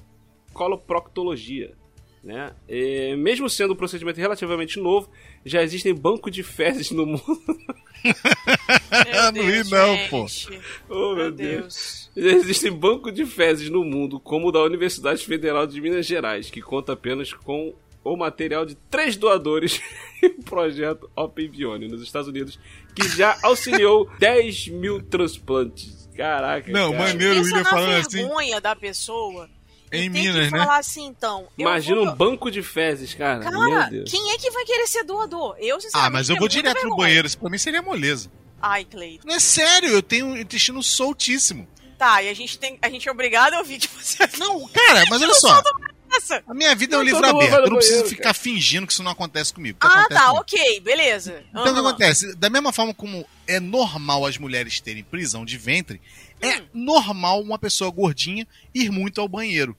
Coloproctologia. 0.53 1.73
Né? 2.23 2.53
É, 2.69 3.17
mesmo 3.17 3.51
sendo 3.51 3.73
um 3.73 3.77
procedimento 3.77 4.21
relativamente 4.21 4.79
novo, 4.79 5.11
já 5.45 5.61
existem 5.61 5.93
bancos 5.93 6.31
de 6.33 6.45
fezes 6.45 6.93
no 6.93 7.05
mundo. 7.05 7.23
Meu 8.05 9.33
Não 9.33 9.43
ri 9.43 9.53
Deus, 9.55 9.71
não, 9.71 9.97
gente. 9.97 10.09
pô. 10.11 10.27
oh, 10.89 11.15
Meu 11.17 11.33
Deus. 11.33 12.11
Já 12.17 12.31
existem 12.31 12.71
bancos 12.73 13.13
de 13.13 13.27
fezes 13.27 13.69
no 13.71 13.85
mundo, 13.85 14.21
como 14.21 14.49
o 14.49 14.53
da 14.53 14.61
Universidade 14.63 15.25
Federal 15.25 15.67
de 15.67 15.81
Minas 15.81 16.07
Gerais, 16.07 16.49
que 16.51 16.61
conta 16.63 16.93
apenas 16.93 17.33
com 17.33 17.75
o 18.05 18.17
material 18.17 18.65
de 18.67 18.75
três 18.91 19.17
doadores 19.17 19.81
e 20.23 20.27
o 20.27 20.43
projeto 20.43 21.11
Open 21.17 21.49
Bione 21.49 21.89
nos 21.89 22.03
Estados 22.03 22.29
Unidos, 22.29 22.59
que 22.95 23.09
já 23.17 23.37
auxiliou 23.43 24.09
10 24.19 24.69
mil 24.69 25.03
transplantes. 25.03 26.09
Caraca, 26.17 26.71
Não, 26.71 26.93
cara. 26.93 27.05
maneiro. 27.05 27.35
o 27.35 27.43
William 27.43 27.57
na 27.63 27.65
falando 27.71 27.95
assim. 27.95 28.17
vergonha 28.19 28.61
da 28.61 28.77
pessoa. 28.77 29.49
Em 29.93 30.11
tem 30.11 30.11
Minas, 30.11 30.47
que 30.47 30.51
né? 30.53 30.59
falar 30.59 30.79
assim, 30.79 31.07
então. 31.07 31.47
Imagina 31.59 31.97
vou- 32.01 32.09
um 32.09 32.15
banco 32.15 32.51
de 32.51 32.63
fezes, 32.63 33.13
cara. 33.15 33.49
Meu 33.51 33.71
Cara, 33.71 33.91
Deus. 33.91 34.11
quem 34.11 34.31
é 34.33 34.39
que 34.39 34.51
vai 34.51 34.65
querer 34.65 34.87
ser 34.87 35.05
doador? 35.05 35.55
Eu, 35.59 35.81
sinceramente, 35.81 36.07
Ah, 36.09 36.11
mas 36.11 36.29
eu 36.29 36.37
vou 36.37 36.49
direto 36.49 36.75
no 36.77 36.81
vergonha. 36.83 36.97
banheiro. 36.97 37.27
Isso 37.27 37.39
pra 37.39 37.51
mim 37.51 37.59
seria 37.59 37.83
moleza. 37.83 38.31
Ai, 38.61 38.85
Cleito. 38.85 39.27
Não 39.27 39.35
é 39.35 39.41
sério, 39.41 39.89
eu 39.91 40.03
tenho 40.03 40.27
um 40.27 40.37
intestino 40.37 40.83
soltíssimo. 40.83 41.69
Tá, 41.99 42.23
e 42.23 42.29
a 42.29 42.35
gente, 42.35 42.59
tem, 42.59 42.79
a 42.83 42.89
gente 42.89 43.09
é 43.09 43.13
obrigado 43.13 43.55
a 43.55 43.59
ouvir 43.59 43.79
que 43.79 43.89
você 43.89 44.19
Não, 44.39 44.67
cara, 44.69 45.05
mas 45.09 45.21
olha 45.23 45.35
só. 45.35 45.63
A 46.47 46.53
minha 46.53 46.75
vida 46.75 46.95
é 46.95 46.99
um 46.99 47.03
livro 47.03 47.25
aberto. 47.25 47.53
no 47.53 47.57
Eu 47.59 47.71
não 47.71 47.77
preciso 47.77 48.01
banheiro, 48.03 48.17
ficar 48.17 48.35
fingindo 48.35 48.87
que 48.87 48.93
isso 48.93 49.03
não 49.03 49.13
acontece 49.13 49.53
comigo. 49.53 49.79
Ah, 49.81 49.87
acontece 49.89 50.21
tá, 50.21 50.27
comigo. 50.27 50.41
ok, 50.43 50.81
beleza. 50.81 51.43
Então 51.51 51.63
o 51.63 51.65
que 51.65 51.71
Aham. 51.71 51.89
acontece? 51.89 52.37
Da 52.37 52.51
mesma 52.51 52.71
forma 52.73 52.93
como 52.93 53.27
é 53.47 53.59
normal 53.59 54.27
as 54.27 54.37
mulheres 54.37 54.79
terem 54.81 55.03
prisão 55.03 55.45
de 55.45 55.57
ventre, 55.57 56.01
é 56.43 56.61
Hum. 56.61 56.67
normal 56.75 57.41
uma 57.41 57.59
pessoa 57.59 57.91
gordinha 57.91 58.47
ir 58.75 58.91
muito 58.91 59.21
ao 59.21 59.29
banheiro. 59.29 59.77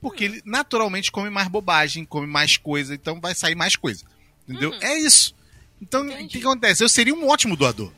Porque 0.00 0.24
ele 0.24 0.42
naturalmente 0.44 1.10
come 1.12 1.30
mais 1.30 1.46
bobagem, 1.48 2.04
come 2.04 2.26
mais 2.26 2.56
coisa, 2.56 2.94
então 2.94 3.20
vai 3.20 3.34
sair 3.34 3.54
mais 3.54 3.76
coisa. 3.76 4.04
Entendeu? 4.48 4.72
É 4.80 4.98
isso. 4.98 5.34
Então, 5.80 6.04
o 6.04 6.08
que, 6.08 6.14
Hum. 6.22 6.28
Que 6.28 6.38
acontece? 6.38 6.82
Eu 6.84 6.88
seria 6.88 7.14
um 7.14 7.28
ótimo 7.28 7.56
doador. 7.56 7.90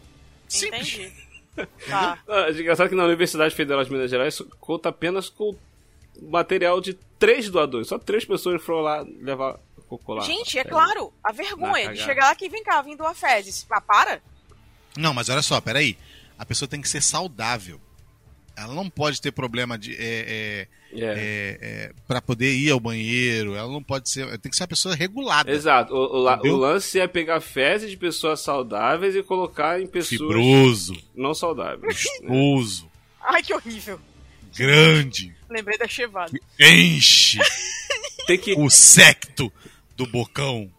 Simples. 0.48 0.94
Entendi. 0.94 1.12
Tá. 1.86 2.18
Ah, 2.26 2.46
é 2.48 2.52
engraçado 2.52 2.88
que 2.88 2.94
na 2.94 3.04
Universidade 3.04 3.54
Federal 3.54 3.84
de 3.84 3.92
Minas 3.92 4.10
Gerais 4.10 4.32
isso 4.32 4.48
conta 4.58 4.88
apenas 4.88 5.28
com 5.28 5.54
material 6.22 6.80
de 6.80 6.94
três 7.18 7.50
doadores. 7.50 7.88
Só 7.88 7.98
três 7.98 8.24
pessoas 8.24 8.62
foram 8.62 8.80
lá 8.80 9.04
levar 9.20 9.58
cocô 9.86 10.14
lá. 10.14 10.22
Gente, 10.24 10.56
é 10.56 10.62
É. 10.62 10.64
claro, 10.64 11.12
a 11.22 11.30
vergonha 11.30 11.92
de 11.92 12.00
chegar 12.00 12.24
lá 12.24 12.30
aqui, 12.30 12.48
vem 12.48 12.64
cá, 12.64 12.80
vim 12.80 12.96
doar 12.96 13.14
fezes. 13.14 13.66
Ah, 13.70 13.82
para? 13.82 14.22
Não, 14.96 15.12
mas 15.12 15.28
olha 15.28 15.42
só, 15.42 15.60
peraí. 15.60 15.98
A 16.38 16.46
pessoa 16.46 16.66
tem 16.66 16.80
que 16.80 16.88
ser 16.88 17.02
saudável. 17.02 17.78
Ela 18.56 18.74
não 18.74 18.88
pode 18.90 19.20
ter 19.20 19.32
problema 19.32 19.78
de. 19.78 19.94
É, 19.94 20.68
É. 20.92 20.98
é, 21.00 21.00
é, 21.00 21.58
é, 21.60 21.92
para 22.06 22.20
poder 22.20 22.52
ir 22.54 22.70
ao 22.70 22.78
banheiro. 22.78 23.54
Ela 23.54 23.70
não 23.72 23.82
pode 23.82 24.10
ser. 24.10 24.26
Tem 24.38 24.50
que 24.50 24.56
ser 24.56 24.64
uma 24.64 24.68
pessoa 24.68 24.94
regulada. 24.94 25.50
Exato. 25.50 25.94
O, 25.94 26.22
o 26.22 26.50
o 26.52 26.56
lance 26.56 27.00
é 27.00 27.06
pegar 27.06 27.40
fezes 27.40 27.90
de 27.90 27.96
pessoas 27.96 28.40
saudáveis 28.40 29.16
e 29.16 29.22
colocar 29.22 29.80
em 29.80 29.86
pessoas 29.86 30.20
Fibroso, 30.20 30.96
não 31.14 31.32
saudáveis. 31.34 32.04
né? 32.20 32.28
gostoso, 32.28 32.90
Ai, 33.22 33.42
que 33.42 33.54
horrível. 33.54 33.98
grande, 34.56 35.34
Lembrei 35.48 35.78
da 35.78 35.88
chevada. 35.88 36.32
enche 36.60 37.38
Tem 38.26 38.38
que. 38.38 38.52
o 38.54 38.68
secto 38.70 39.52
do 39.96 40.06
bocão. 40.06 40.70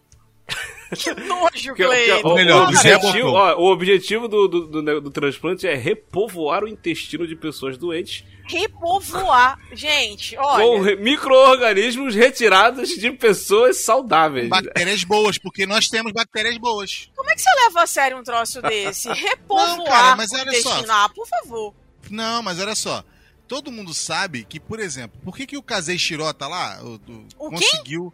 Que 0.96 1.14
nojo, 1.24 1.74
que- 1.74 1.84
Cleiton. 1.84 2.28
o, 2.28 2.34
Melhor, 2.34 2.60
o 2.60 2.68
objetivo, 2.68 3.00
Bocão. 3.30 3.32
ó, 3.32 3.54
o 3.56 3.70
objetivo 3.72 4.28
do, 4.28 4.48
do, 4.48 4.66
do- 4.82 5.00
do 5.00 5.10
transplante 5.10 5.66
é 5.66 5.74
repovoar 5.74 6.64
o 6.64 6.68
intestino 6.68 7.26
de 7.26 7.34
pessoas 7.36 7.76
doentes 7.78 8.24
Repovoar. 8.46 9.58
Gente, 9.72 10.36
com 10.36 10.42
olha. 10.42 10.82
re- 10.82 10.96
micro-organismos 10.96 12.14
retirados 12.14 12.90
de 12.90 13.10
pessoas 13.12 13.78
saudáveis. 13.78 14.48
Bactérias 14.50 15.02
boas, 15.04 15.38
porque 15.38 15.64
nós 15.66 15.88
temos 15.88 16.12
bactérias 16.12 16.58
boas. 16.58 17.08
Como 17.16 17.30
é 17.30 17.34
que 17.34 17.40
você 17.40 17.48
leva 17.64 17.82
a 17.82 17.86
sério 17.86 18.18
um 18.18 18.22
troço 18.22 18.60
desse? 18.62 19.08
Repovoar 19.12 19.76
Não, 19.78 19.84
cara, 19.84 20.16
mas 20.16 20.30
o 20.30 20.34
olha 20.36 20.52
só. 20.60 20.70
intestino. 20.70 20.92
Ah, 20.92 21.08
por 21.14 21.26
favor. 21.26 21.74
Não, 22.10 22.42
mas 22.42 22.58
olha 22.60 22.74
só. 22.74 23.02
Todo 23.48 23.72
mundo 23.72 23.94
sabe 23.94 24.44
que, 24.44 24.60
por 24.60 24.78
exemplo, 24.80 25.18
por 25.24 25.34
que, 25.36 25.46
que 25.46 25.56
o 25.56 25.62
Casei 25.62 25.98
Shirota 25.98 26.46
lá 26.46 26.80
o, 26.82 26.94
O 27.38 27.50
quê? 27.50 27.56
conseguiu. 27.66 28.12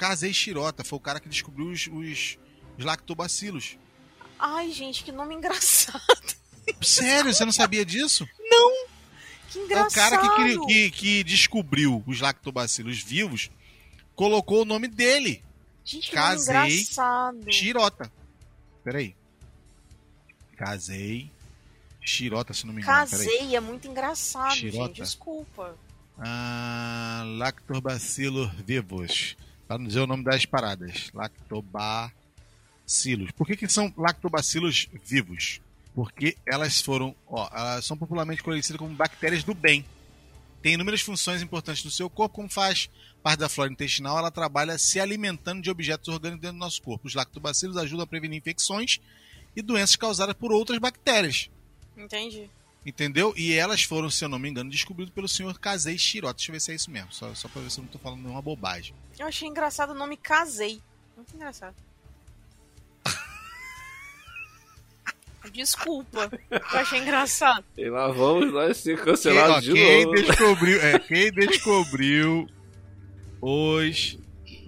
Casei 0.00 0.32
Shirota 0.32 0.82
foi 0.82 0.96
o 0.96 1.00
cara 1.00 1.20
que 1.20 1.28
descobriu 1.28 1.66
os, 1.66 1.86
os, 1.86 2.38
os 2.78 2.84
lactobacilos. 2.86 3.76
Ai, 4.38 4.72
gente, 4.72 5.04
que 5.04 5.12
nome 5.12 5.34
engraçado. 5.34 6.00
Sério, 6.80 7.34
você 7.34 7.44
não 7.44 7.52
sabia 7.52 7.84
disso? 7.84 8.26
Que 9.50 9.58
É 9.58 9.62
o 9.62 9.64
engraçado. 9.66 9.92
cara 9.92 10.36
que, 10.36 10.58
que, 10.66 10.90
que 10.90 11.24
descobriu 11.24 12.02
os 12.06 12.18
lactobacilos 12.18 12.98
vivos, 13.02 13.50
colocou 14.14 14.62
o 14.62 14.64
nome 14.64 14.88
dele, 14.88 15.44
Gente, 15.84 16.08
que 16.08 16.14
Casei. 16.16 16.54
nome 16.54 16.70
engraçado. 16.72 17.52
Shirota. 17.52 18.12
Peraí. 18.82 19.14
Casei 20.56 21.30
Shirota, 22.00 22.54
se 22.54 22.66
não 22.66 22.72
me 22.72 22.80
engano. 22.80 22.96
Casei, 22.96 23.54
é 23.54 23.60
muito 23.60 23.86
engraçado, 23.86 24.54
Xirota. 24.54 24.86
gente. 24.94 25.02
Desculpa. 25.02 25.76
Ah, 26.18 27.22
lactobacilos 27.36 28.50
vivos. 28.64 29.36
Pra 29.70 29.78
não 29.78 29.86
dizer 29.86 30.00
o 30.00 30.06
nome 30.06 30.24
das 30.24 30.44
paradas. 30.44 31.12
Lactobacilos. 31.14 32.10
Por 33.36 33.46
que, 33.46 33.56
que 33.56 33.68
são 33.68 33.94
lactobacilos 33.96 34.88
vivos? 35.04 35.60
Porque 35.94 36.36
elas 36.44 36.80
foram, 36.80 37.14
ó, 37.28 37.48
elas 37.52 37.86
são 37.86 37.96
popularmente 37.96 38.42
conhecidas 38.42 38.80
como 38.80 38.92
bactérias 38.96 39.44
do 39.44 39.54
bem. 39.54 39.84
tem 40.60 40.74
inúmeras 40.74 41.02
funções 41.02 41.40
importantes 41.40 41.84
no 41.84 41.90
seu 41.92 42.10
corpo, 42.10 42.34
como 42.34 42.48
faz 42.48 42.90
parte 43.22 43.38
da 43.38 43.48
flora 43.48 43.70
intestinal, 43.70 44.18
ela 44.18 44.32
trabalha 44.32 44.76
se 44.76 44.98
alimentando 44.98 45.62
de 45.62 45.70
objetos 45.70 46.08
orgânicos 46.08 46.42
dentro 46.42 46.56
do 46.56 46.64
nosso 46.64 46.82
corpo. 46.82 47.06
Os 47.06 47.14
lactobacilos 47.14 47.76
ajudam 47.76 48.02
a 48.02 48.08
prevenir 48.08 48.38
infecções 48.38 48.98
e 49.54 49.62
doenças 49.62 49.94
causadas 49.94 50.34
por 50.34 50.50
outras 50.50 50.80
bactérias. 50.80 51.48
Entendi. 51.96 52.50
Entendeu? 52.84 53.34
E 53.36 53.52
elas 53.52 53.82
foram, 53.82 54.08
se 54.08 54.24
eu 54.24 54.28
não 54.28 54.38
me 54.38 54.48
engano, 54.48 54.70
descobridas 54.70 55.12
pelo 55.14 55.28
senhor 55.28 55.58
Casei 55.58 55.98
Shirota. 55.98 56.34
Deixa 56.34 56.50
eu 56.50 56.54
ver 56.54 56.60
se 56.60 56.72
é 56.72 56.74
isso 56.74 56.90
mesmo, 56.90 57.12
só, 57.12 57.34
só 57.34 57.46
pra 57.48 57.60
ver 57.60 57.70
se 57.70 57.78
eu 57.78 57.84
não 57.84 57.90
tô 57.90 57.98
falando 57.98 58.20
nenhuma 58.20 58.40
bobagem. 58.40 58.94
Eu 59.18 59.26
achei 59.26 59.46
engraçado 59.48 59.90
o 59.90 59.94
nome 59.94 60.16
Casei. 60.16 60.80
Muito 61.14 61.34
engraçado. 61.36 61.74
Desculpa. 65.52 66.30
Eu 66.50 66.78
achei 66.78 67.00
engraçado. 67.00 67.64
E 67.76 67.88
lá 67.90 68.08
vamos 68.08 68.50
nós 68.52 68.78
ser 68.78 68.98
cancelados 69.02 69.64
de 69.64 69.72
quem 69.74 70.04
novo. 70.06 70.16
descobriu, 70.16 70.80
é, 70.80 70.98
quem 70.98 71.30
descobriu 71.32 72.46
os 73.42 74.16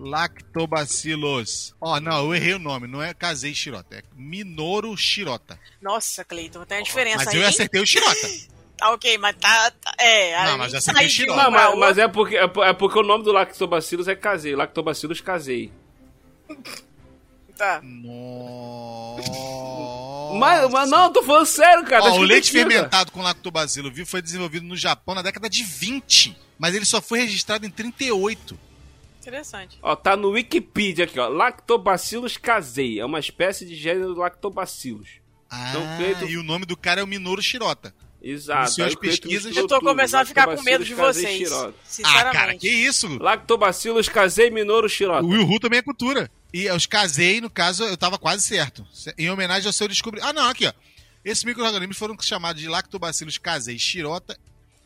lactobacilos? 0.03 1.75
Ó, 1.81 1.99
não, 2.01 2.25
eu 2.27 2.35
errei 2.35 2.55
o 2.55 2.59
nome, 2.59 2.87
não 2.87 3.03
é 3.03 3.15
Casei 3.15 3.55
Shirota, 3.55 3.97
é 3.97 4.03
Minoru 4.17 4.97
Shirota. 4.97 5.59
Nossa, 5.81 6.25
Cleiton, 6.25 6.65
tem 6.65 6.79
uma 6.79 6.85
diferença 6.85 7.19
Mas 7.25 7.29
aí. 7.29 7.37
eu 7.37 7.43
hein? 7.43 7.49
acertei 7.49 7.81
o 7.81 7.87
Shirota. 7.87 8.29
Tá 8.77 8.91
ok, 8.93 9.17
mas 9.19 9.37
tá. 9.37 9.71
tá- 9.71 9.95
é, 9.99 10.45
Não, 10.45 10.55
a 10.55 10.59
mas 10.59 10.75
acertei 10.75 11.07
de 11.07 11.13
Xirota. 11.13 11.43
Não, 11.43 11.51
mas, 11.51 11.79
mas 11.79 11.99
é, 11.99 12.09
porque, 12.09 12.37
é 12.37 12.45
é 12.45 12.73
porque 12.73 12.99
o 12.99 13.03
nome 13.03 13.25
do 13.25 13.33
lactobacilos 13.33 14.09
é 14.09 14.15
casei. 14.17 14.57
Lactobacilos 14.57 15.21
casei. 15.21 15.73
Tá. 17.57 17.81
Nossa. 17.83 19.31
Mas, 20.39 20.71
mas 20.71 20.91
não, 20.91 21.13
tô 21.13 21.23
falando 21.23 21.47
sério, 21.47 21.85
cara. 21.85 22.05
Ó, 22.05 22.17
o 22.17 22.23
leite 22.23 22.51
fermentado 22.51 23.13
com 23.13 23.21
lactobacilo 23.23 23.91
vivo 23.93 24.09
foi 24.09 24.23
desenvolvido 24.23 24.67
no 24.67 24.77
Japão 24.77 25.15
na 25.15 25.23
década 25.23 25.49
de 25.49 25.63
20, 25.63 26.37
mas 26.59 26.75
ele 26.75 26.87
só 26.87 27.01
foi 27.03 27.21
registrado 27.21 27.67
em 27.67 27.71
38. 27.71 28.59
Interessante. 29.29 29.79
Ó, 29.83 29.95
tá 29.97 30.17
no 30.17 30.31
Wikipedia 30.31 31.05
aqui, 31.05 31.19
ó. 31.19 31.29
Lactobacillus 31.29 32.37
casei. 32.37 32.99
É 33.01 33.05
uma 33.05 33.19
espécie 33.21 33.65
de 33.65 33.75
gênero 33.75 34.15
lactobacilos. 34.15 35.09
Ah, 35.51 35.71
Então, 35.71 35.97
Cleiton- 35.97 36.27
e 36.27 36.37
o 36.37 36.43
nome 36.43 36.65
do 36.67 36.77
cara 36.77 37.01
é 37.01 37.05
o 37.05 37.07
Minoru 37.07 37.41
Shirota. 37.43 37.95
Exato. 38.25 38.81
Aí 38.83 38.97
pesquisas- 38.97 39.57
Eu 39.57 39.67
tô 39.67 39.81
começando 39.81 40.21
a 40.23 40.25
ficar 40.25 40.47
com 40.55 40.63
medo 40.63 40.85
de 40.85 40.95
Lactobacillus 40.95 41.51
vocês. 41.51 41.53
Ah, 41.53 41.73
Sinceramente. 41.85 42.33
cara, 42.37 42.55
que 42.57 42.69
isso? 42.69 43.09
Lactobacillus 43.19 44.09
casei 44.09 44.49
Minoru 44.51 44.89
Shirota. 44.89 45.25
O 45.25 45.29
Will 45.31 45.43
Hu 45.49 45.59
também 45.61 45.81
é 45.81 45.83
cultura. 45.83 46.31
E 46.55 46.71
os 46.71 46.87
casei, 46.87 47.41
no 47.41 47.51
caso, 47.51 47.83
eu 47.85 47.97
tava 47.97 48.19
quase 48.19 48.43
certo. 48.43 48.87
Em 49.19 49.29
homenagem 49.31 49.67
ao 49.67 49.73
seu 49.73 49.89
descobrimento. 49.89 50.29
Ah, 50.29 50.33
não, 50.33 50.49
aqui, 50.49 50.67
ó. 50.67 50.73
Esses 51.25 51.45
micro-organismos 51.45 51.97
foram 51.97 52.17
chamados 52.21 52.61
de 52.63 52.69
lactobacillus 52.69 53.39
casei 53.39 53.79
Shirota. 53.79 54.39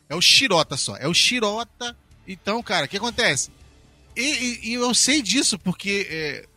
É 0.09 0.15
o 0.15 0.21
Shirota 0.21 0.75
só. 0.77 0.95
É 0.97 1.07
o 1.07 1.13
Shirota. 1.13 1.95
Então, 2.27 2.61
cara, 2.63 2.85
o 2.85 2.89
que 2.89 2.97
acontece? 2.97 3.51
E, 4.17 4.21
e- 4.21 4.69
e 4.69 4.73
eu 4.73 4.93
sei 4.93 5.21
disso 5.21 5.57
porque 5.59 6.07
é, 6.09 6.47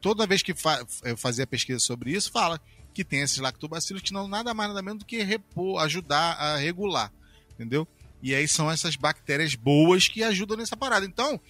toda 0.00 0.26
vez 0.26 0.42
que 0.42 0.54
fa 0.54 0.86
eu 1.02 1.16
fazia 1.16 1.46
pesquisa 1.46 1.78
sobre 1.80 2.12
isso, 2.12 2.30
fala 2.30 2.60
que 2.94 3.04
tem 3.04 3.20
esses 3.20 3.38
lactobacilos 3.38 4.02
que 4.02 4.12
não 4.12 4.26
nada 4.28 4.52
mais 4.54 4.68
nada 4.70 4.80
menos 4.82 5.00
do 5.00 5.04
que 5.06 5.22
repor, 5.22 5.80
ajudar 5.82 6.32
a 6.34 6.56
regular, 6.56 7.12
entendeu? 7.52 7.86
E 8.22 8.34
aí 8.34 8.46
são 8.46 8.70
essas 8.70 8.96
bactérias 8.96 9.54
boas 9.54 10.06
que 10.08 10.22
ajudam 10.22 10.56
nessa 10.56 10.76
parada. 10.76 11.06
Então, 11.06 11.40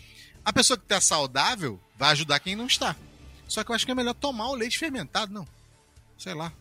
a 0.45 0.53
pessoa 0.53 0.79
que 0.79 0.85
tá 0.87 1.01
saudável 1.01 1.81
vai 1.99 2.13
ajudar 2.13 2.39
quem 2.41 2.55
não 2.57 2.67
está. 2.67 2.95
Só 3.49 3.65
que 3.65 3.71
eu 3.71 3.75
acho 3.75 3.85
que 3.85 3.91
é 3.91 3.95
melhor 3.95 4.15
tomar 4.15 4.49
o 4.51 4.55
leite 4.55 4.79
fermentado, 4.79 5.33
não. 5.33 5.47
Sei 6.17 6.33
lá. 6.35 6.53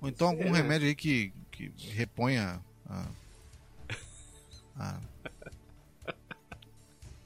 Ou 0.00 0.08
então 0.08 0.28
algum 0.28 0.54
É. 0.54 0.58
remédio 0.62 0.88
aí 0.88 0.94
que, 0.94 1.32
que 1.52 1.70
reponha 1.92 2.58
a, 2.88 3.06
a- 4.78 5.00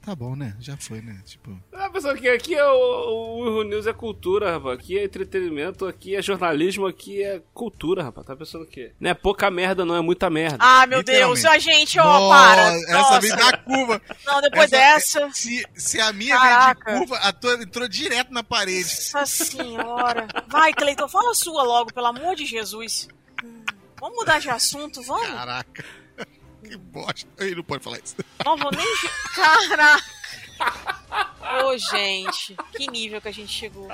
Tá 0.05 0.13
bom, 0.13 0.35
né? 0.35 0.53
Já 0.59 0.75
foi, 0.75 0.99
né? 1.01 1.17
Tipo. 1.25 1.57
Ah, 1.71 1.89
pessoal, 1.89 2.13
aqui, 2.13 2.27
aqui 2.27 2.53
é 2.55 2.65
o, 2.67 3.37
o 3.37 3.47
Erro 3.47 3.63
News 3.63 3.87
é 3.87 3.93
cultura, 3.93 4.51
rapaz. 4.51 4.77
Aqui 4.77 4.99
é 4.99 5.05
entretenimento, 5.05 5.85
aqui 5.85 6.13
é 6.13 6.21
jornalismo, 6.21 6.85
aqui 6.85 7.23
é 7.23 7.41
cultura, 7.53 8.03
rapaz. 8.03 8.27
Tá 8.27 8.35
pensando 8.35 8.63
o 8.65 8.67
quê? 8.67 8.91
Não 8.99 9.09
é 9.11 9.13
pouca 9.13 9.49
merda, 9.49 9.85
não 9.85 9.95
é 9.95 10.01
muita 10.01 10.29
merda. 10.29 10.57
Ah, 10.59 10.85
meu 10.87 11.01
Deus, 11.01 11.45
a 11.45 11.57
gente, 11.57 11.97
ó, 11.99 12.03
Nossa, 12.03 12.35
para. 12.35 12.73
Essa 12.73 12.91
Nossa. 12.91 13.35
dá 13.37 13.57
curva. 13.59 14.01
Não, 14.25 14.41
depois 14.41 14.73
Essa- 14.73 15.19
dessa. 15.21 15.29
Se, 15.33 15.65
se 15.73 16.01
a 16.01 16.11
minha 16.11 16.37
Caraca. 16.37 16.83
veio 16.91 16.99
de 16.99 17.07
curva, 17.07 17.23
a 17.23 17.31
tua 17.31 17.53
entrou 17.63 17.87
direto 17.87 18.33
na 18.33 18.43
parede. 18.43 18.83
Nossa 19.13 19.25
senhora. 19.25 20.27
Vai, 20.49 20.73
Cleiton, 20.73 21.07
fala 21.07 21.31
a 21.31 21.35
sua 21.35 21.63
logo, 21.63 21.93
pelo 21.93 22.07
amor 22.07 22.35
de 22.35 22.45
Jesus. 22.45 23.07
Vamos 24.01 24.17
mudar 24.17 24.39
de 24.41 24.49
assunto, 24.49 25.01
vamos? 25.03 25.27
Caraca. 25.29 25.85
Que 26.63 26.77
bosta. 26.77 27.29
Ele 27.37 27.55
não 27.55 27.63
pode 27.63 27.83
falar 27.83 27.99
isso. 28.03 28.15
Não 28.45 28.57
vou 28.57 28.71
nem. 28.71 28.85
Caraca! 29.35 30.03
Ô, 31.65 31.77
gente, 31.77 32.55
que 32.75 32.87
nível 32.89 33.21
que 33.21 33.27
a 33.27 33.33
gente 33.33 33.51
chegou. 33.51 33.87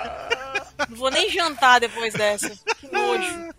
Não 0.87 0.95
vou 0.95 1.09
nem 1.11 1.29
jantar 1.29 1.79
depois 1.79 2.13
dessa. 2.13 2.49
Que 2.75 2.87
nojo. 2.91 3.49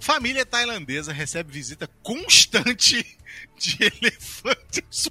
Família 0.00 0.44
tailandesa 0.44 1.12
recebe 1.12 1.52
visita 1.52 1.88
constante 2.02 3.18
de 3.56 3.78
elefantes. 4.02 5.08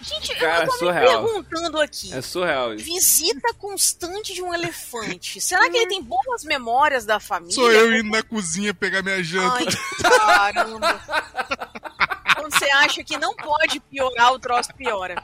Gente, 0.00 0.34
Cara, 0.36 0.64
eu 0.64 0.66
tô 0.66 0.72
me 0.72 0.78
surreal. 0.78 1.24
perguntando 1.24 1.80
aqui. 1.80 2.12
É 2.14 2.20
surreal 2.20 2.74
isso. 2.74 2.84
Visita 2.84 3.52
constante 3.54 4.32
de 4.34 4.42
um 4.42 4.52
elefante. 4.54 5.40
Será 5.40 5.68
que 5.70 5.76
ele 5.76 5.88
tem 5.88 6.02
boas 6.02 6.44
memórias 6.44 7.04
da 7.04 7.18
família? 7.20 7.54
Sou 7.54 7.70
eu 7.70 7.94
indo 7.98 8.10
na 8.10 8.22
cozinha 8.22 8.72
pegar 8.72 9.02
minha 9.02 9.22
janta. 9.22 9.58
Ai, 10.28 10.52
caramba. 10.52 11.00
Quando 12.36 12.58
você 12.58 12.70
acha 12.70 13.02
que 13.04 13.16
não 13.18 13.34
pode 13.34 13.80
piorar, 13.80 14.32
o 14.32 14.38
troço 14.38 14.72
piora. 14.74 15.22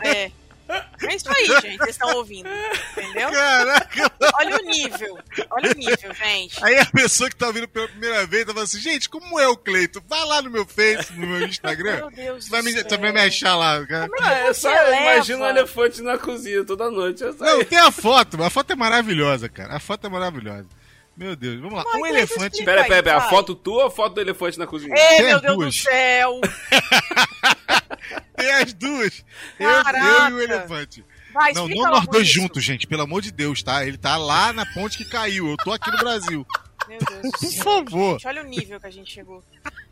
É. 0.00 0.30
É 0.68 1.14
isso 1.14 1.28
aí, 1.28 1.46
gente. 1.62 1.78
Vocês 1.78 1.90
estão 1.90 2.16
ouvindo. 2.16 2.48
Entendeu? 3.16 3.30
Caraca. 3.30 4.12
Olha 4.34 4.56
o 4.56 4.62
nível. 4.62 5.18
Olha 5.50 5.70
o 5.70 5.74
nível, 5.74 6.14
gente. 6.14 6.62
Aí 6.62 6.78
a 6.78 6.86
pessoa 6.86 7.30
que 7.30 7.36
tá 7.36 7.46
ouvindo 7.46 7.66
pela 7.66 7.88
primeira 7.88 8.26
vez 8.26 8.44
tá 8.44 8.52
falando 8.52 8.64
assim, 8.64 8.78
gente, 8.78 9.08
como 9.08 9.40
é 9.40 9.48
o 9.48 9.56
Cleito? 9.56 10.02
Vai 10.06 10.22
lá 10.26 10.42
no 10.42 10.50
meu 10.50 10.66
Face, 10.66 11.12
no 11.14 11.26
meu 11.26 11.46
Instagram. 11.46 11.96
Meu 11.96 12.10
Deus 12.10 12.44
Você 12.44 12.50
vai 12.50 12.60
do 12.60 12.64
me, 12.66 12.82
vai 12.98 13.12
me 13.12 13.20
achar 13.20 13.56
lá, 13.56 13.84
cara. 13.86 14.10
Ah, 14.20 14.34
é 14.34 14.52
só 14.52 14.70
imagina 14.70 15.44
um 15.44 15.48
elefante 15.48 16.02
na 16.02 16.18
cozinha 16.18 16.64
toda 16.64 16.90
noite. 16.90 17.24
É 17.24 17.32
Não, 17.32 17.64
tem 17.64 17.78
a 17.78 17.90
foto. 17.90 18.42
A 18.42 18.50
foto 18.50 18.72
é 18.72 18.76
maravilhosa, 18.76 19.48
cara. 19.48 19.74
A 19.74 19.80
foto 19.80 20.06
é 20.06 20.10
maravilhosa. 20.10 20.66
Meu 21.16 21.34
Deus, 21.34 21.58
vamos 21.58 21.76
lá. 21.76 21.84
Mas 21.84 22.02
Um 22.02 22.06
elefante. 22.06 22.62
Pera, 22.62 22.84
pera, 22.84 23.02
pera. 23.02 23.16
A 23.16 23.30
foto 23.30 23.54
tua 23.54 23.84
ou 23.84 23.86
a 23.86 23.90
foto 23.90 24.16
do 24.16 24.20
elefante 24.20 24.58
na 24.58 24.66
cozinha? 24.66 24.94
Ei, 24.94 25.22
meu 25.22 25.40
Deus 25.40 25.56
duas. 25.56 25.74
do 25.74 25.82
céu. 25.82 26.40
Tem 28.36 28.50
as 28.50 28.74
duas. 28.74 29.24
Eu, 29.58 29.70
eu 29.70 30.28
e 30.28 30.32
o 30.34 30.42
elefante. 30.42 31.02
Vai, 31.36 31.52
Não, 31.52 31.64
explica 31.64 31.82
não 31.82 31.90
logo 31.90 32.06
nós 32.06 32.12
dois 32.12 32.26
juntos, 32.26 32.64
gente. 32.64 32.86
Pelo 32.86 33.02
amor 33.02 33.20
de 33.20 33.30
Deus, 33.30 33.62
tá? 33.62 33.86
Ele 33.86 33.98
tá 33.98 34.16
lá 34.16 34.54
na 34.54 34.64
ponte 34.64 34.96
que 34.96 35.04
caiu. 35.04 35.50
Eu 35.50 35.56
tô 35.58 35.70
aqui 35.70 35.90
no 35.90 35.98
Brasil. 35.98 36.46
Meu 36.88 36.98
Deus 36.98 37.30
Por 37.38 37.62
favor. 37.62 38.12
Gente, 38.14 38.26
olha 38.26 38.42
o 38.42 38.46
nível 38.46 38.80
que 38.80 38.86
a 38.86 38.90
gente 38.90 39.12
chegou. 39.12 39.44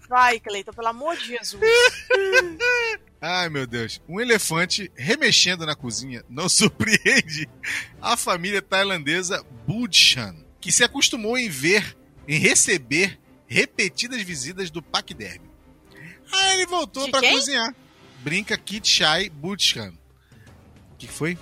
Vai, 0.08 0.40
Cleiton, 0.40 0.72
pelo 0.72 0.88
amor 0.88 1.14
de 1.18 1.26
Jesus. 1.26 1.60
Ai, 3.20 3.50
meu 3.50 3.66
Deus. 3.66 4.00
Um 4.08 4.18
elefante 4.18 4.90
remexendo 4.96 5.66
na 5.66 5.74
cozinha 5.74 6.24
não 6.30 6.48
surpreende 6.48 7.46
a 8.00 8.16
família 8.16 8.62
tailandesa 8.62 9.44
Budchan, 9.66 10.34
que 10.58 10.72
se 10.72 10.82
acostumou 10.82 11.36
em 11.36 11.50
ver, 11.50 11.94
em 12.26 12.38
receber 12.38 13.20
repetidas 13.46 14.22
visitas 14.22 14.70
do 14.70 14.80
paquiderme. 14.80 15.50
Aí 16.32 16.54
ele 16.54 16.66
voltou 16.66 17.06
quem? 17.20 17.34
cozinhar. 17.34 17.74
Brinca 18.20 18.56
Kit 18.56 18.88
Shai 18.88 19.28
Budchan. 19.28 19.92
O 21.04 21.08
que 21.08 21.12
foi? 21.14 21.38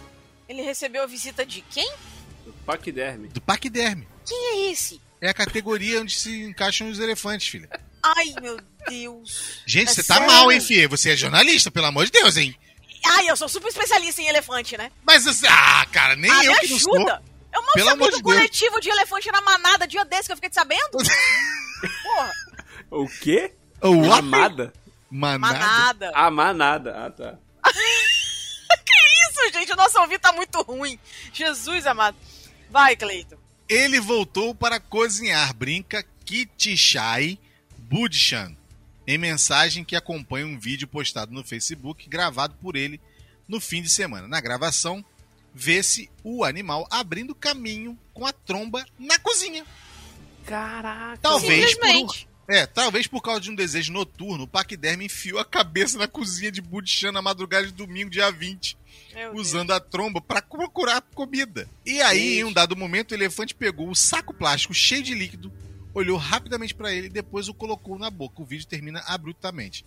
Ele 0.49 0.63
recebeu 0.63 1.03
a 1.03 1.07
visita 1.07 1.45
de 1.47 1.61
quem? 1.63 1.91
Paquiderme. 2.67 3.29
Do 3.29 3.41
paquiderme. 3.41 4.07
Quem 4.27 4.39
é 4.47 4.71
esse? 4.73 5.01
É 5.21 5.29
a 5.29 5.35
categoria 5.35 6.01
onde 6.01 6.15
se 6.15 6.43
encaixam 6.43 6.89
os 6.91 6.99
elefantes, 6.99 7.49
filha. 7.49 7.69
Ai, 8.03 8.35
meu 8.41 8.59
Deus. 8.89 9.61
Gente, 9.65 9.91
É 9.91 9.95
você 9.95 10.03
tá 10.03 10.15
sério? 10.15 10.29
mal, 10.31 10.51
hein, 10.51 10.61
filha? 10.61 10.89
Você 10.89 11.11
é 11.11 11.17
jornalista, 11.17 11.71
pelo 11.71 11.87
amor 11.87 12.05
de 12.07 12.11
Deus, 12.13 12.37
hein? 12.37 12.57
Ai, 13.05 13.29
eu 13.31 13.37
sou 13.37 13.49
super 13.49 13.69
especialista 13.69 14.21
em 14.21 14.27
elefante, 14.29 14.77
né? 14.77 14.91
Mas, 15.05 15.25
você- 15.25 15.47
ah, 15.49 15.87
cara, 15.93 16.15
nem 16.17 16.31
ah, 16.31 16.45
eu 16.45 16.53
me 16.53 16.59
que 16.61 16.69
não 16.71 16.79
sou. 16.79 16.97
ajuda. 16.97 17.23
Eu 17.55 17.63
mal 17.63 17.73
Pelo 17.75 17.89
sabia 17.91 17.93
amor 18.05 18.11
do 18.11 18.17
de 18.17 18.23
Deus. 18.23 18.35
coletivo 18.37 18.81
de 18.81 18.89
elefante 18.91 19.31
na 19.31 19.41
manada 19.41 19.87
dia 19.87 20.05
desse 20.05 20.25
que 20.27 20.33
eu 20.33 20.37
fiquei 20.37 20.53
sabendo. 20.53 20.91
Porra, 22.03 22.33
O 22.91 23.07
quê? 23.09 23.53
O? 23.81 24.13
Amada? 24.13 24.73
Manada. 25.11 25.59
manada. 25.59 26.11
A 26.15 26.31
manada. 26.31 26.95
Ah, 27.07 27.11
tá. 27.11 27.39
Isso, 29.43 29.53
gente, 29.59 29.73
o 29.73 29.77
nosso 29.77 29.99
ouvido 30.01 30.21
tá 30.21 30.33
muito 30.33 30.61
ruim. 30.63 30.99
Jesus 31.33 31.87
amado. 31.87 32.17
Vai, 32.71 32.97
Cleito. 32.97 33.39
Ele 33.69 34.01
voltou 34.01 34.55
para 34.55 34.81
cozinhar, 34.81 35.55
brinca 35.55 36.05
Kitishai 36.25 37.39
Budchan, 37.79 38.57
em 39.07 39.19
mensagem 39.19 39.85
que 39.85 39.97
acompanha 39.97 40.47
um 40.47 40.59
vídeo 40.59 40.89
postado 40.89 41.33
no 41.33 41.45
Facebook 41.45 42.09
gravado 42.09 42.55
por 42.61 42.77
ele 42.77 43.01
no 43.49 43.61
fim 43.61 43.83
de 43.83 43.89
semana. 43.89 44.27
Na 44.29 44.41
gravação, 44.41 45.05
vê-se 45.55 46.11
o 46.23 46.45
animal 46.45 46.87
abrindo 46.91 47.35
caminho 47.35 47.99
com 48.15 48.27
a 48.27 48.33
tromba 48.33 48.85
na 48.99 49.19
cozinha. 49.19 49.65
Caraca. 50.47 51.19
Talvez 51.23 51.75
por, 51.77 51.89
um. 51.89 52.07
É, 52.49 52.67
talvez 52.67 53.07
por 53.07 53.23
causa 53.23 53.41
de 53.41 53.51
um 53.51 53.55
desejo 53.55 53.93
noturno, 53.93 54.45
o 54.45 54.49
Paquiderme 54.49 55.07
enfiou 55.07 55.39
a 55.39 55.45
cabeça 55.45 55.99
na 55.99 56.09
cozinha 56.09 56.51
de 56.51 56.61
Budichan 56.61 57.13
na 57.13 57.23
madrugada 57.23 57.67
de 57.67 57.73
domingo, 57.73 58.11
dia 58.11 58.31
20, 58.31 58.77
Meu 59.15 59.35
usando 59.35 59.73
a 59.73 59.81
tromba 59.81 60.21
para 60.21 60.43
procurar 60.43 61.03
comida. 61.15 61.69
E 61.85 62.01
aí, 62.03 62.39
em 62.41 62.45
um 62.45 62.53
dado 62.53 62.77
momento, 62.77 63.13
o 63.13 63.15
elefante 63.15 63.55
pegou 63.55 63.89
o 63.89 63.95
saco 63.95 64.33
plástico 64.33 64.75
cheio 64.75 65.03
de 65.03 65.15
líquido, 65.15 65.53
olhou 65.95 66.17
rapidamente 66.17 66.75
para 66.75 66.93
ele 66.93 67.07
e 67.07 67.11
depois 67.11 67.49
o 67.49 67.55
colocou 67.55 67.99
na 67.99 68.11
boca. 68.11 68.43
O 68.43 68.45
vídeo 68.45 68.67
termina 68.67 69.01
abruptamente. 69.07 69.85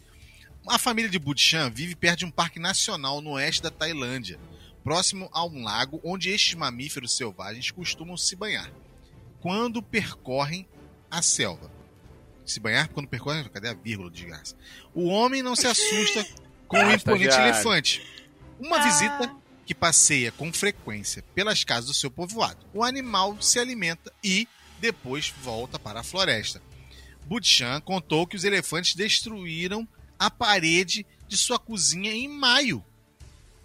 A 0.68 0.80
família 0.80 1.10
de 1.10 1.20
Budichan 1.20 1.70
vive 1.70 1.96
perto 1.96 2.20
de 2.20 2.26
um 2.26 2.32
parque 2.32 2.60
nacional 2.60 3.22
no 3.22 3.32
oeste 3.32 3.62
da 3.62 3.70
Tailândia, 3.70 4.40
próximo 4.84 5.30
a 5.32 5.46
um 5.46 5.64
lago 5.64 6.00
onde 6.04 6.30
estes 6.30 6.56
mamíferos 6.56 7.16
selvagens 7.16 7.70
costumam 7.72 8.18
se 8.18 8.36
banhar 8.36 8.72
quando 9.42 9.80
percorrem 9.82 10.68
a 11.10 11.22
selva. 11.22 11.72
Se 12.46 12.60
banhar 12.60 12.88
quando 12.88 13.08
percorrem. 13.08 13.44
Cadê 13.44 13.70
a 13.70 13.74
vírgula 13.74 14.10
de 14.10 14.26
graça? 14.26 14.56
O 14.94 15.06
homem 15.06 15.44
não 15.44 15.56
se 15.56 15.68
assusta 15.68 16.26
com 16.68 16.78
o 16.78 16.80
Ah, 16.80 16.96
imponente 16.96 17.36
elefante. 17.36 18.02
Uma 18.60 18.78
Ah. 18.78 18.84
visita 18.88 19.36
que 19.66 19.74
passeia 19.76 20.32
com 20.32 20.52
frequência 20.54 21.24
pelas 21.34 21.64
casas 21.64 21.86
do 21.88 21.94
seu 21.94 22.12
povoado. 22.12 22.66
O 22.74 22.84
animal 22.84 23.42
se 23.42 23.60
alimenta 23.60 24.12
e 24.24 24.48
depois 24.80 25.34
volta 25.42 25.80
para 25.80 26.02
a 26.02 26.04
floresta. 26.04 26.62
Butchan 27.26 27.82
contou 27.82 28.28
que 28.28 28.36
os 28.36 28.44
elefantes 28.44 28.94
destruíram 28.94 29.88
a 30.20 30.30
parede 30.30 31.06
de 31.28 31.36
sua 31.36 31.58
cozinha 31.58 32.12
em 32.14 32.28
maio. 32.28 32.84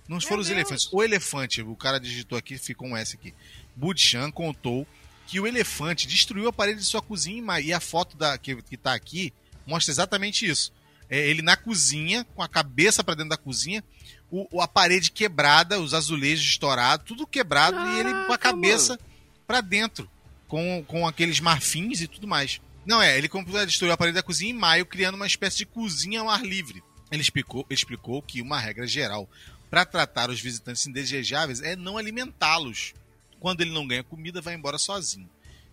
Não 0.08 0.16
Meu 0.18 0.26
foram 0.26 0.40
os 0.40 0.48
Deus. 0.48 0.58
elefantes. 0.58 0.88
O 0.90 1.02
elefante, 1.02 1.60
o 1.62 1.76
cara 1.76 2.00
digitou 2.00 2.36
aqui, 2.38 2.56
ficou 2.58 2.88
um 2.88 2.96
S 2.96 3.14
aqui. 3.14 3.34
Butchan 3.76 4.30
contou 4.30 4.86
que 5.26 5.38
o 5.38 5.46
elefante 5.46 6.08
destruiu 6.08 6.48
a 6.48 6.52
parede 6.52 6.80
de 6.80 6.86
sua 6.86 7.02
cozinha 7.02 7.38
em 7.38 7.42
maio. 7.42 7.66
E 7.66 7.72
a 7.72 7.78
foto 7.78 8.16
da, 8.16 8.36
que, 8.38 8.56
que 8.62 8.76
tá 8.76 8.94
aqui 8.94 9.32
mostra 9.66 9.92
exatamente 9.92 10.46
isso. 10.48 10.72
É, 11.10 11.18
ele 11.28 11.42
na 11.42 11.56
cozinha, 11.56 12.24
com 12.34 12.42
a 12.42 12.48
cabeça 12.48 13.02
para 13.02 13.16
dentro 13.16 13.30
da 13.30 13.36
cozinha, 13.36 13.82
o, 14.30 14.62
a 14.62 14.68
parede 14.68 15.10
quebrada, 15.10 15.80
os 15.80 15.92
azulejos 15.92 16.46
estourados, 16.46 17.04
tudo 17.06 17.26
quebrado, 17.26 17.76
e 17.76 17.98
ele 17.98 18.26
com 18.26 18.32
a 18.32 18.38
cabeça 18.38 18.98
para 19.46 19.60
dentro, 19.60 20.08
com, 20.46 20.84
com 20.86 21.06
aqueles 21.06 21.40
marfins 21.40 22.00
e 22.00 22.06
tudo 22.06 22.28
mais. 22.28 22.60
Não 22.86 23.02
é, 23.02 23.18
ele 23.18 23.28
destruiu 23.66 23.92
a 23.92 23.96
parede 23.96 24.14
da 24.14 24.22
cozinha 24.22 24.50
em 24.50 24.56
maio, 24.56 24.86
criando 24.86 25.16
uma 25.16 25.26
espécie 25.26 25.58
de 25.58 25.66
cozinha 25.66 26.20
ao 26.20 26.30
ar 26.30 26.44
livre. 26.44 26.82
Ele 27.10 27.20
explicou, 27.20 27.66
explicou 27.68 28.22
que 28.22 28.40
uma 28.40 28.58
regra 28.58 28.86
geral 28.86 29.28
para 29.68 29.84
tratar 29.84 30.30
os 30.30 30.40
visitantes 30.40 30.86
indesejáveis 30.86 31.60
é 31.60 31.76
não 31.76 31.98
alimentá-los. 31.98 32.94
Quando 33.38 33.62
ele 33.62 33.70
não 33.70 33.86
ganha 33.86 34.04
comida, 34.04 34.40
vai 34.40 34.54
embora 34.54 34.78
sozinho. 34.78 35.28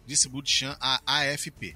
Disse 0.05 0.29
Butchan 0.29 0.75
à 0.79 1.01
AFP. 1.05 1.75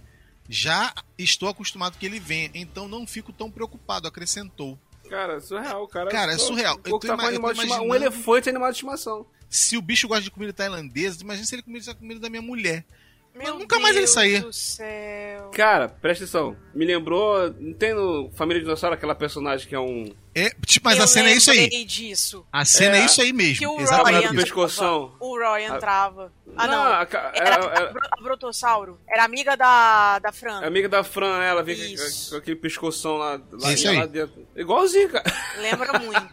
Já 0.53 0.93
estou 1.17 1.47
acostumado 1.47 1.97
que 1.97 2.05
ele 2.05 2.19
venha, 2.19 2.51
então 2.53 2.85
não 2.85 3.07
fico 3.07 3.31
tão 3.31 3.49
preocupado, 3.49 4.05
acrescentou. 4.05 4.77
Cara, 5.09 5.35
é 5.35 5.39
surreal, 5.39 5.87
cara. 5.87 6.09
Cara, 6.11 6.33
é 6.33 6.37
surreal. 6.37 6.75
o 6.75 6.79
Eu 6.89 6.99
tô 6.99 7.07
tá 7.07 7.13
ima- 7.13 7.31
eu 7.31 7.39
tô 7.41 7.51
estima- 7.51 7.75
Um 7.81 7.85
imaginando- 7.85 7.95
elefante 7.95 8.49
é 8.49 8.51
animal 8.51 8.69
de 8.69 8.75
estimação. 8.75 9.25
Se 9.49 9.77
o 9.77 9.81
bicho 9.81 10.07
gosta 10.09 10.23
de 10.23 10.31
comida 10.31 10.51
tailandesa, 10.51 11.21
imagina 11.23 11.45
se 11.45 11.55
ele 11.55 11.61
comesse 11.61 11.89
a 11.89 11.95
comida 11.95 12.19
da 12.19 12.29
minha 12.29 12.41
mulher. 12.41 12.85
Meu 13.33 13.57
nunca 13.57 13.79
mais 13.79 13.95
ele 13.95 14.05
Deus 14.05 14.13
saía. 14.13 14.41
do 14.41 14.51
céu. 14.53 15.49
Cara, 15.51 15.87
presta 15.89 16.23
atenção. 16.25 16.55
Me 16.75 16.85
lembrou. 16.85 17.53
Não 17.59 17.73
tem 17.73 17.93
no 17.93 18.29
Família 18.35 18.61
Dinossauro 18.61 18.93
aquela 18.95 19.15
personagem 19.15 19.67
que 19.67 19.73
é 19.75 19.79
um. 19.79 20.05
É, 20.33 20.49
tipo, 20.65 20.87
mas 20.87 20.97
Eu 20.97 21.03
a 21.03 21.07
cena 21.07 21.29
é 21.29 21.33
isso 21.33 21.51
aí. 21.51 21.57
lembrei 21.59 21.83
disso. 21.85 22.45
A 22.51 22.63
cena 22.63 22.97
é, 22.97 23.01
É, 23.01 23.05
isso 23.05 23.21
aí 23.21 23.27
Que 23.27 23.33
mesmo. 23.33 23.75
o 23.77 23.81
Exatamente 23.81 24.27
Roy 24.27 24.35
pescoção. 24.37 25.15
O 25.19 25.37
Roy 25.37 25.63
entrava. 25.65 26.31
Ah, 26.55 26.67
não. 26.67 26.83
a 26.93 27.05
ca- 27.05 27.31
Era, 27.33 27.47
era- 27.55 27.65
era- 27.65 27.99
a 28.11 28.19
a 28.19 28.23
Brotossauro. 28.23 28.99
Era 29.09 29.23
amiga 29.25 29.55
da, 29.57 30.19
da 30.19 30.31
Fran. 30.31 30.61
é 30.61 30.67
amiga 30.67 30.87
da 30.89 31.03
Fran, 31.03 31.41
ela 31.41 31.63
vem 31.63 31.75
com- 31.95 32.29
com 32.31 32.35
aquele 32.37 32.55
pescoção 32.57 33.17
lá, 33.17 33.39
lá, 33.51 33.73
Isso 33.73 33.87
aí. 33.89 33.97
lá 33.97 34.05
dentro. 34.05 34.45
Igualzinho, 34.55 35.09
cara. 35.09 35.23
Lembra 35.57 35.99
muito. 35.99 36.27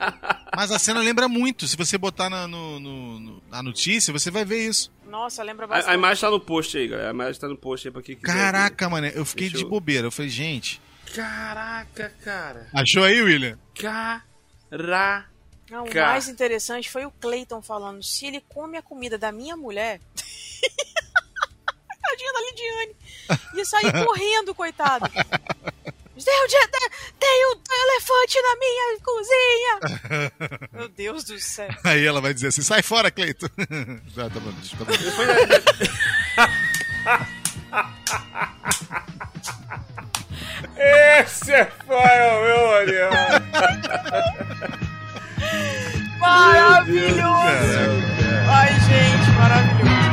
Mas 0.56 0.70
a 0.72 0.78
cena 0.78 1.00
lembra 1.00 1.28
muito. 1.28 1.66
Se 1.66 1.76
você 1.76 1.96
botar 1.98 2.28
na, 2.30 2.46
no- 2.46 2.78
no- 2.80 3.42
na 3.50 3.62
notícia, 3.62 4.12
você 4.12 4.30
vai 4.30 4.44
ver 4.44 4.58
isso. 4.68 4.92
Nossa, 5.08 5.42
lembra 5.42 5.64
A, 5.64 5.68
bastante. 5.68 5.90
a 5.90 5.94
imagem 5.94 6.20
tá 6.20 6.30
no 6.30 6.38
post 6.40 6.76
aí, 6.76 6.86
galera. 6.86 7.08
A 7.08 7.12
imagem 7.14 7.40
tá 7.40 7.48
no 7.48 7.56
post 7.56 7.88
aí 7.88 7.92
pra 7.92 8.02
quem 8.02 8.14
quiser. 8.14 8.32
ver. 8.32 8.38
Caraca, 8.38 8.88
mano, 8.88 9.06
eu 9.08 9.24
fiquei 9.24 9.46
Deixa 9.48 9.58
de 9.58 9.64
eu- 9.64 9.68
bobeira. 9.70 10.06
Eu 10.06 10.10
falei, 10.12 10.30
gente. 10.30 10.80
Caraca, 11.14 12.12
cara. 12.22 12.68
Achou 12.74 13.02
aí, 13.04 13.20
William? 13.22 13.58
Caraca. 13.74 15.26
Não, 15.70 15.84
o 15.84 15.94
mais 15.94 16.28
interessante 16.28 16.90
foi 16.90 17.04
o 17.06 17.10
Clayton 17.10 17.60
falando: 17.62 18.02
se 18.02 18.26
ele 18.26 18.42
come 18.48 18.76
a 18.78 18.82
comida 18.82 19.16
da 19.18 19.32
minha 19.32 19.56
mulher. 19.56 20.00
Tadinha 22.02 22.32
da 22.32 22.40
Lidiane. 22.40 22.96
Ia 23.54 23.64
sair 23.64 23.92
correndo, 24.06 24.54
coitado. 24.54 25.10
Deus, 26.24 26.52
é? 26.54 26.68
tem 27.18 27.46
um 27.46 27.60
elefante 27.70 28.38
na 28.42 28.56
minha 28.56 28.98
cozinha! 29.02 29.78
Meu 30.72 30.88
Deus 30.88 31.24
do 31.24 31.38
céu. 31.38 31.68
Aí 31.84 32.04
ela 32.04 32.20
vai 32.20 32.34
dizer 32.34 32.48
assim: 32.48 32.62
sai 32.62 32.82
fora, 32.82 33.10
Cleito. 33.10 33.50
Já 34.14 34.28
tá 34.30 34.40
bom, 34.40 34.52
tá 34.78 34.84
bom. 34.84 34.92
É- 40.76 41.20
Esse 41.22 41.52
é 41.52 41.64
foi 41.86 41.96
o 41.96 42.44
meu 42.44 42.68
olhar. 42.68 43.42
Maravilhoso! 46.18 47.28
Ai, 48.48 48.72
gente, 48.80 49.30
maravilhoso. 49.36 50.07